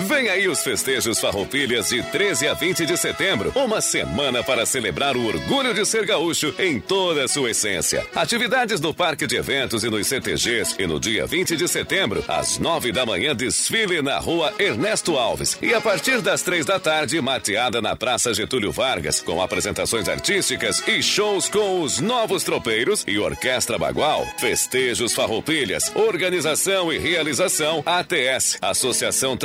[0.10, 3.52] Vem aí os festejos Farroupilhas de 13 a 20 de setembro.
[3.56, 8.04] Uma semana para celebrar o orgulho de ser gaúcho em toda a sua essência.
[8.16, 10.78] Atividades no Parque de Eventos e nos CTGs.
[10.80, 15.56] E no dia 20 de setembro, às 9 da manhã, desfile na rua Ernesto Alves.
[15.62, 20.82] E a partir das 3 da tarde, mateada na Praça Getúlio Vargas, com apresentações artísticas
[20.88, 24.26] e shows com os novos tropeiros e Orquestra Bagual.
[24.40, 25.96] Festejos Farroupilhas.
[25.96, 29.38] Organização e realização ATS, Associação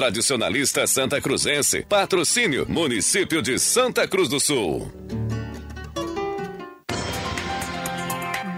[0.55, 1.83] Tradicionalista Santa Cruzense.
[1.83, 4.89] Patrocínio Município de Santa Cruz do Sul.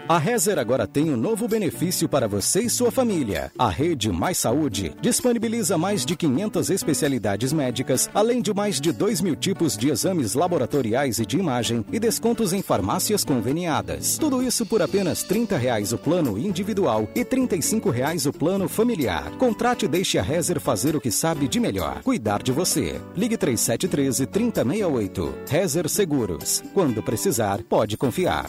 [0.08, 3.52] A Rezer agora tem um novo benefício para você e sua família.
[3.58, 9.20] A Rede Mais Saúde disponibiliza mais de 500 especialidades médicas, além de mais de 2
[9.20, 14.16] mil tipos de exames laboratoriais e de imagem e descontos em farmácias conveniadas.
[14.16, 19.30] Tudo isso por apenas 30 reais o plano individual e 35 reais o plano familiar.
[19.32, 22.02] Contrate e deixe a Rezer fazer o que sabe de melhor.
[22.02, 22.98] Cuidar de você.
[23.14, 25.34] Ligue 3713 3068.
[25.50, 26.62] Rezer Seguros.
[26.72, 28.46] Quando precisar, pode confiar.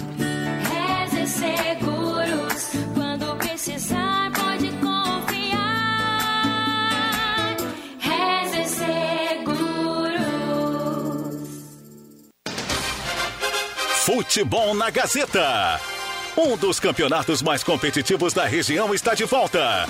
[14.20, 15.80] Futebol na Gazeta.
[16.36, 19.88] Um dos campeonatos mais competitivos da região está de volta.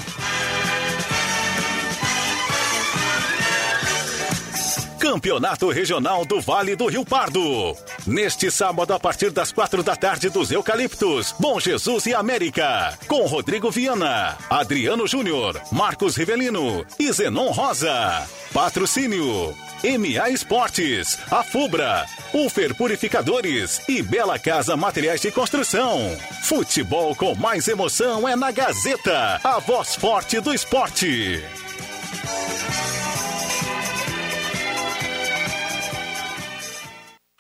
[5.00, 7.76] Campeonato Regional do Vale do Rio Pardo.
[8.06, 12.96] Neste sábado, a partir das quatro da tarde, dos Eucaliptos, Bom Jesus e América.
[13.08, 18.28] Com Rodrigo Viana, Adriano Júnior, Marcos Rivelino e Zenon Rosa.
[18.54, 19.56] Patrocínio.
[19.84, 26.00] MA Esportes, a Fubra, Ufer Purificadores e Bela Casa Materiais de Construção.
[26.44, 31.42] Futebol com mais emoção é na Gazeta, a voz forte do esporte.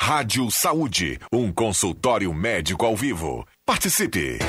[0.01, 3.45] Rádio Saúde, um consultório médico ao vivo.
[3.65, 4.39] Participe!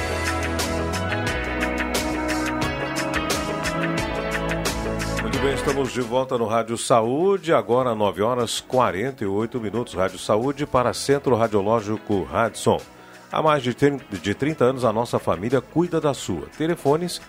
[5.30, 9.94] Muito bem, estamos de volta no Rádio Saúde, agora 9 horas 48 minutos.
[9.94, 12.80] Rádio Saúde para Centro Radiológico Radson.
[13.30, 16.48] Há mais de 30, de 30 anos a nossa família cuida da sua.
[16.58, 17.22] Telefones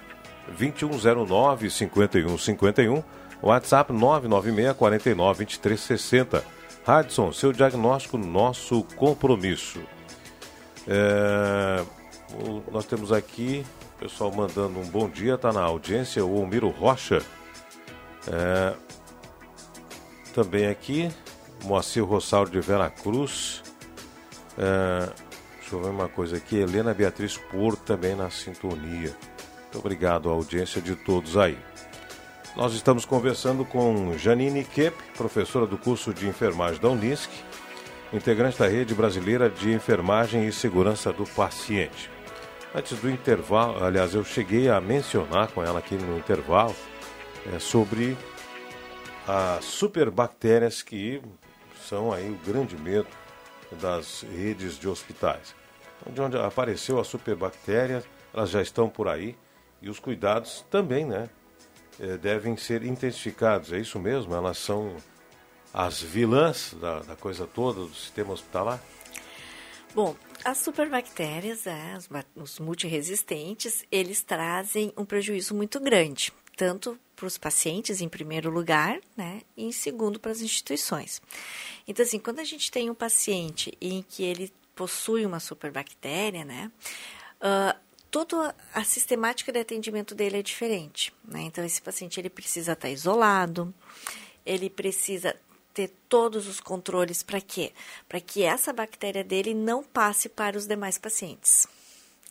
[0.48, 3.04] 2109 5151,
[3.40, 6.44] WhatsApp 996 49 23 60.
[6.84, 9.80] Radson, seu diagnóstico, nosso compromisso.
[10.88, 11.84] É,
[12.72, 13.64] nós temos aqui
[14.00, 17.22] pessoal mandando um bom dia, está na audiência, o Almiro Rocha.
[18.28, 18.74] É,
[20.34, 21.12] também aqui,
[21.64, 23.64] Moacir Rossaldo de Vera Cruz.
[24.58, 25.10] É,
[25.60, 29.16] deixa eu ver uma coisa aqui, Helena Beatriz Porto também na sintonia.
[29.62, 31.58] Muito obrigado à audiência de todos aí.
[32.56, 37.30] Nós estamos conversando com Janine Kep, professora do curso de enfermagem da Unisc,
[38.12, 42.10] integrante da Rede Brasileira de Enfermagem e Segurança do Paciente.
[42.76, 46.76] Antes do intervalo, aliás, eu cheguei a mencionar com ela aqui no intervalo
[47.54, 48.18] é, sobre
[49.28, 51.22] as superbactérias que
[51.88, 53.08] são aí o grande medo
[53.80, 55.56] das redes de hospitais.
[56.10, 59.38] De onde apareceu a superbactéria, elas já estão por aí
[59.82, 61.30] e os cuidados também, né?
[62.02, 63.72] eh, devem ser intensificados.
[63.72, 64.34] É isso mesmo?
[64.34, 64.96] Elas são
[65.74, 68.82] as vilãs da, da coisa toda do sistema hospitalar?
[69.94, 77.26] Bom, as superbactérias, é, os, os multiresistentes, eles trazem um prejuízo muito grande, tanto para
[77.26, 81.20] os pacientes, em primeiro lugar, né, e em segundo para as instituições.
[81.88, 86.72] Então, assim, quando a gente tem um paciente em que ele possui uma superbactéria, né,
[87.42, 87.76] ah,
[88.12, 91.42] toda a sistemática de atendimento dele é diferente, né?
[91.42, 93.74] Então, esse paciente ele precisa estar isolado,
[94.46, 95.36] ele precisa
[95.74, 97.72] ter todos os controles para quê?
[98.08, 101.68] Para que essa bactéria dele não passe para os demais pacientes.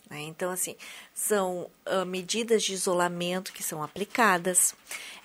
[0.09, 0.21] né?
[0.21, 0.77] Então, assim,
[1.13, 4.73] são ah, medidas de isolamento que são aplicadas.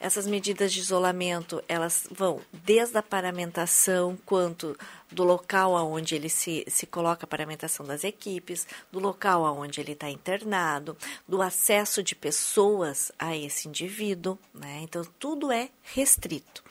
[0.01, 4.76] Essas medidas de isolamento, elas vão desde a paramentação, quanto
[5.11, 9.93] do local aonde ele se, se coloca a paramentação das equipes, do local aonde ele
[9.93, 14.80] está internado, do acesso de pessoas a esse indivíduo, né?
[14.82, 16.62] Então, tudo é restrito.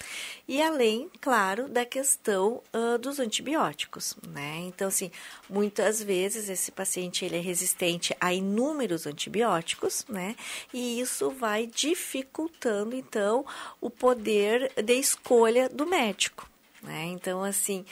[0.47, 4.57] E além, claro, da questão ah, dos antibióticos, né?
[4.67, 5.09] Então, assim,
[5.49, 10.35] muitas vezes esse paciente ele é resistente a inúmeros antibióticos, né?
[10.73, 13.45] E isso vai dificultando, então,
[13.79, 16.49] o poder de escolha do médico,
[16.81, 17.05] né?
[17.05, 17.85] Então, assim,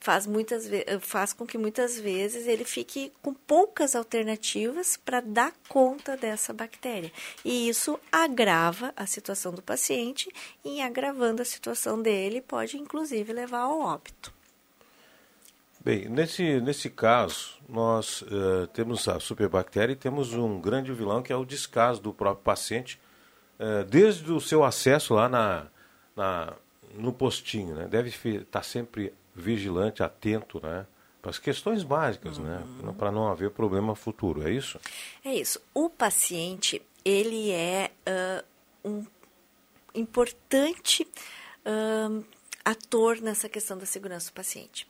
[0.00, 0.64] faz muitas
[1.00, 7.12] faz com que muitas vezes ele fique com poucas alternativas para dar conta dessa bactéria.
[7.44, 10.32] E isso agrava a situação do paciente
[10.64, 14.39] e agravando a situação dele pode inclusive levar ao óbito.
[15.82, 21.32] Bem, nesse, nesse caso, nós eh, temos a superbactéria e temos um grande vilão que
[21.32, 23.00] é o descaso do próprio paciente,
[23.58, 25.68] eh, desde o seu acesso lá na,
[26.14, 26.52] na,
[26.94, 27.88] no postinho, né?
[27.88, 30.86] Deve estar sempre vigilante, atento, né?
[31.22, 32.62] Para as questões básicas, né?
[32.98, 34.78] Para não haver problema futuro, é isso?
[35.24, 35.60] É isso.
[35.72, 38.44] O paciente, ele é ah,
[38.84, 39.04] um
[39.94, 41.06] importante
[41.64, 42.22] ah,
[42.64, 44.86] ator nessa questão da segurança do paciente.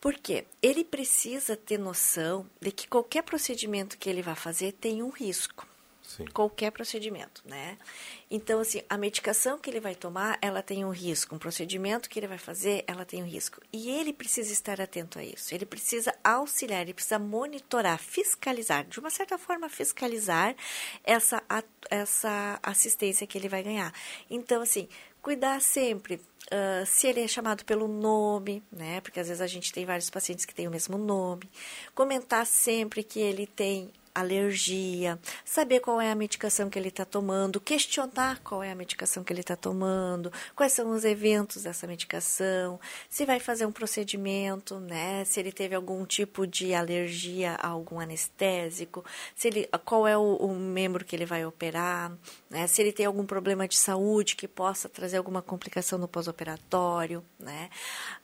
[0.00, 0.44] Por quê?
[0.62, 5.66] Ele precisa ter noção de que qualquer procedimento que ele vai fazer tem um risco.
[6.32, 7.76] Qualquer procedimento, né?
[8.30, 11.34] Então, assim, a medicação que ele vai tomar, ela tem um risco.
[11.34, 13.60] Um procedimento que ele vai fazer, ela tem um risco.
[13.70, 15.54] E ele precisa estar atento a isso.
[15.54, 20.56] Ele precisa auxiliar, ele precisa monitorar, fiscalizar, de uma certa forma, fiscalizar
[21.04, 21.42] essa,
[21.90, 23.92] essa assistência que ele vai ganhar.
[24.30, 24.88] Então, assim,
[25.28, 26.18] cuidar sempre
[26.50, 29.02] ah, se ele é chamado pelo nome, né?
[29.02, 31.50] Porque às vezes a gente tem vários pacientes que têm o mesmo nome.
[31.94, 37.60] Comentar sempre que ele tem alergia, saber qual é a medicação que ele está tomando,
[37.60, 42.80] questionar qual é a medicação que ele está tomando, quais são os eventos dessa medicação,
[43.08, 45.24] se vai fazer um procedimento, né?
[45.24, 49.04] Se ele teve algum tipo de alergia a algum anestésico,
[49.34, 52.12] se ele, qual é o, o membro que ele vai operar,
[52.50, 52.66] né?
[52.66, 57.70] Se ele tem algum problema de saúde que possa trazer alguma complicação no pós-operatório, né?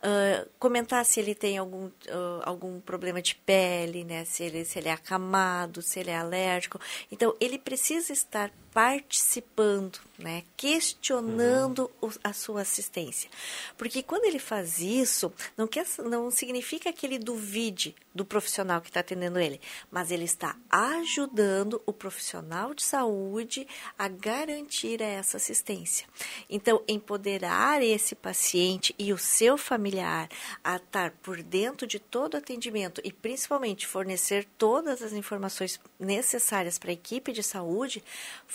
[0.03, 4.24] Ah, comentar se ele tem algum, ah, algum problema de pele, né?
[4.24, 6.80] Se ele, se ele é acamado, se ele é alérgico.
[7.11, 10.43] Então, ele precisa estar participando, né?
[10.57, 13.31] questionando o- a sua assistência.
[13.79, 18.89] Porque quando ele faz isso, não, quer, não significa que ele duvide do profissional que
[18.89, 19.61] está atendendo ele,
[19.91, 23.66] mas ele está ajudando o profissional de saúde
[23.99, 26.07] a garantir essa assistência.
[26.51, 30.29] Então, empoderar esse paciente e o seu familiar
[30.62, 36.79] a estar por dentro de todo o atendimento e principalmente fornecer todas as informações necessárias
[36.79, 38.03] para a equipe de saúde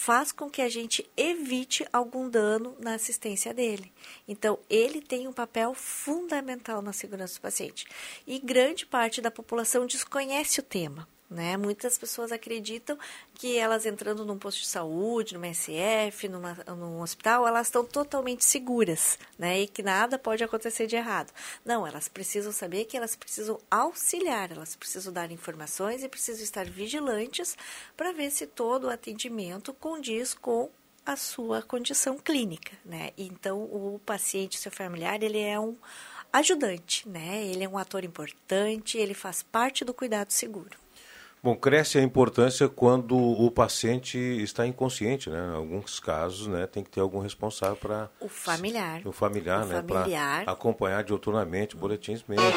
[0.10, 3.94] faz com que a gente evite algum dano na assistência dele.
[4.28, 7.86] Então, ele tem um papel fundamental na segurança do paciente.
[8.26, 11.08] E grande parte da população desconhece o tema.
[11.30, 11.56] Né?
[11.58, 12.98] Muitas pessoas acreditam
[13.36, 18.44] que elas entrando num posto de saúde, numa SF, numa, num hospital, elas estão totalmente
[18.44, 19.62] seguras, né?
[19.62, 21.32] E que nada pode acontecer de errado.
[21.64, 26.66] Não, elas precisam saber que elas precisam auxiliar, elas precisam dar informações e precisam estar
[26.66, 27.56] vigilantes
[27.96, 30.72] para ver se todo o atendimento condiz com
[31.06, 33.12] a sua condição clínica, né?
[33.18, 35.76] Então, o paciente, seu familiar, ele é um
[36.32, 37.46] ajudante, né?
[37.46, 40.78] Ele é um ator importante, ele faz parte do cuidado seguro.
[41.42, 45.40] Bom, cresce a importância quando o paciente está inconsciente, né?
[45.54, 49.02] Em alguns casos, né, tem que ter algum responsável para O familiar.
[49.06, 52.52] o familiar, O né, para acompanhar diuturnamente boletins médicos,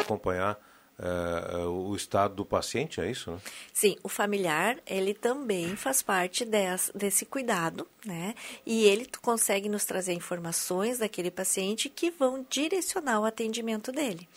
[0.00, 0.58] acompanhar
[0.98, 3.38] eh, o estado do paciente, é isso, né?
[3.72, 8.34] Sim, o familiar, ele também faz parte des- desse cuidado, né?
[8.64, 14.28] E ele consegue nos trazer informações daquele paciente que vão direcionar o atendimento dele.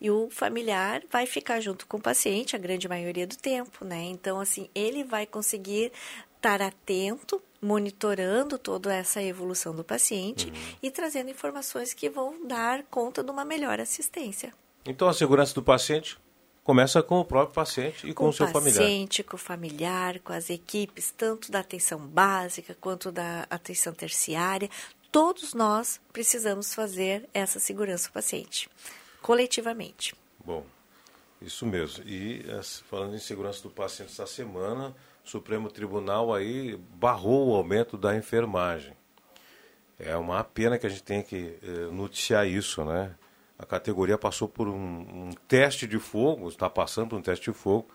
[0.00, 4.04] E o familiar vai ficar junto com o paciente a grande maioria do tempo, né?
[4.04, 5.92] Então, assim, ele vai conseguir
[6.36, 10.52] estar atento, monitorando toda essa evolução do paciente
[10.82, 14.54] e trazendo informações que vão dar conta de uma melhor assistência.
[14.88, 16.18] Então a segurança do paciente
[16.64, 18.78] começa com o próprio paciente e com, o seu familiar.
[18.78, 24.70] paciente, com o familiar, com as equipes, tanto da atenção básica quanto da atenção terciária.
[25.12, 28.70] Todos nós precisamos fazer essa segurança do paciente,
[29.20, 30.14] coletivamente.
[30.42, 30.64] Bom,
[31.42, 32.02] isso mesmo.
[32.08, 37.54] E eh, falando em segurança do paciente essa semana, o Supremo Tribunal aí barrou o
[37.54, 38.94] aumento da enfermagem.
[39.98, 43.14] É uma pena que a gente tenha que eh, noticiar isso, né?
[43.58, 47.56] A categoria passou por um, um teste de fogo, está passando por um teste de
[47.56, 47.88] fogo,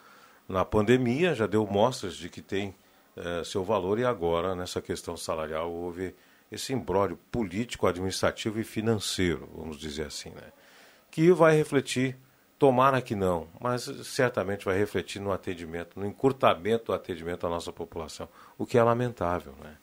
[0.47, 2.75] na pandemia, já deu mostras de que tem
[3.15, 6.13] eh, seu valor e agora, nessa questão salarial, houve
[6.51, 10.51] esse imbróglio político, administrativo e financeiro, vamos dizer assim, né?
[11.09, 12.17] que vai refletir,
[12.57, 17.71] tomara que não, mas certamente vai refletir no atendimento, no encurtamento do atendimento à nossa
[17.71, 19.77] população, o que é lamentável, né?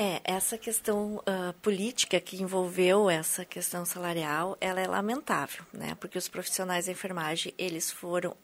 [0.00, 5.96] É, essa questão uh, política que envolveu essa questão salarial, ela é lamentável, né?
[5.98, 8.36] Porque os profissionais da enfermagem, eles foram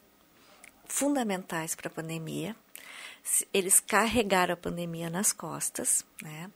[0.83, 2.53] fundamentais para a pandemia,
[3.53, 6.51] eles carregaram a pandemia nas costas, né?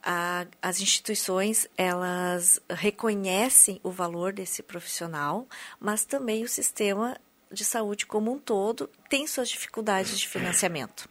[0.00, 5.44] A, as instituições elas reconhecem o valor desse profissional,
[5.80, 7.20] mas também o sistema
[7.50, 11.08] de saúde como um todo tem suas dificuldades de financiamento.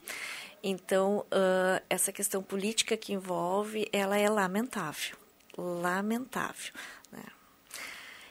[0.68, 5.16] Então, uh, essa questão política que envolve, ela é lamentável,
[5.56, 6.74] lamentável.
[7.12, 7.24] Né?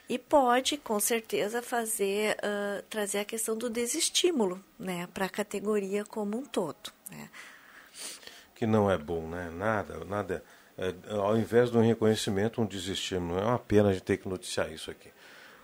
[0.08, 6.04] E pode, com certeza, fazer, uh, trazer a questão do desestímulo né, para a categoria
[6.04, 6.92] como um todo.
[7.08, 7.30] Né?
[8.56, 9.48] Que não é bom, né?
[9.50, 10.42] Nada, nada.
[10.76, 13.38] É, ao invés de um reconhecimento, um desestímulo.
[13.38, 15.13] É uma pena a gente ter que noticiar isso aqui.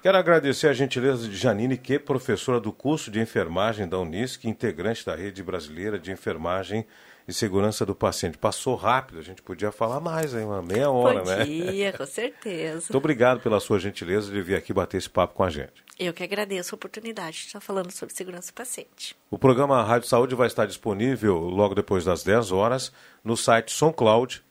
[0.03, 5.05] Quero agradecer a gentileza de Janine, que professora do curso de enfermagem da Unisc, integrante
[5.05, 6.87] da rede brasileira de enfermagem
[7.29, 8.39] e segurança do paciente.
[8.39, 10.45] Passou rápido, a gente podia falar mais, hein?
[10.45, 11.45] uma meia hora, podia, né?
[11.45, 12.77] Podia, com certeza.
[12.77, 15.85] Muito obrigado pela sua gentileza de vir aqui bater esse papo com a gente.
[15.99, 19.15] Eu que agradeço a oportunidade de estar falando sobre segurança do paciente.
[19.31, 22.91] O programa Rádio Saúde vai estar disponível logo depois das 10 horas
[23.23, 24.43] no site SoundCloud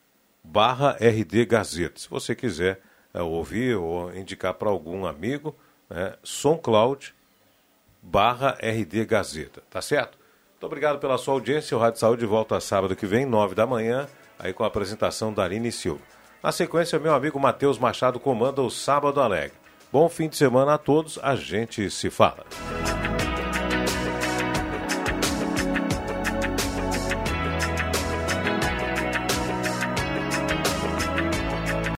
[0.43, 1.99] barra RD Gazeta.
[1.99, 2.79] Se você quiser
[3.13, 5.55] é, ouvir ou indicar para algum amigo,
[5.89, 7.13] né, SoundCloud
[8.01, 10.17] barra RD Gazeta, tá certo?
[10.51, 11.75] Muito obrigado pela sua audiência.
[11.75, 14.07] O Rádio Saúde volta sábado que vem, nove da manhã,
[14.37, 16.01] aí com a apresentação da Aline Silva.
[16.41, 19.57] Na sequência, meu amigo Matheus Machado comanda o Sábado Alegre.
[19.91, 22.45] Bom fim de semana a todos, a gente se fala.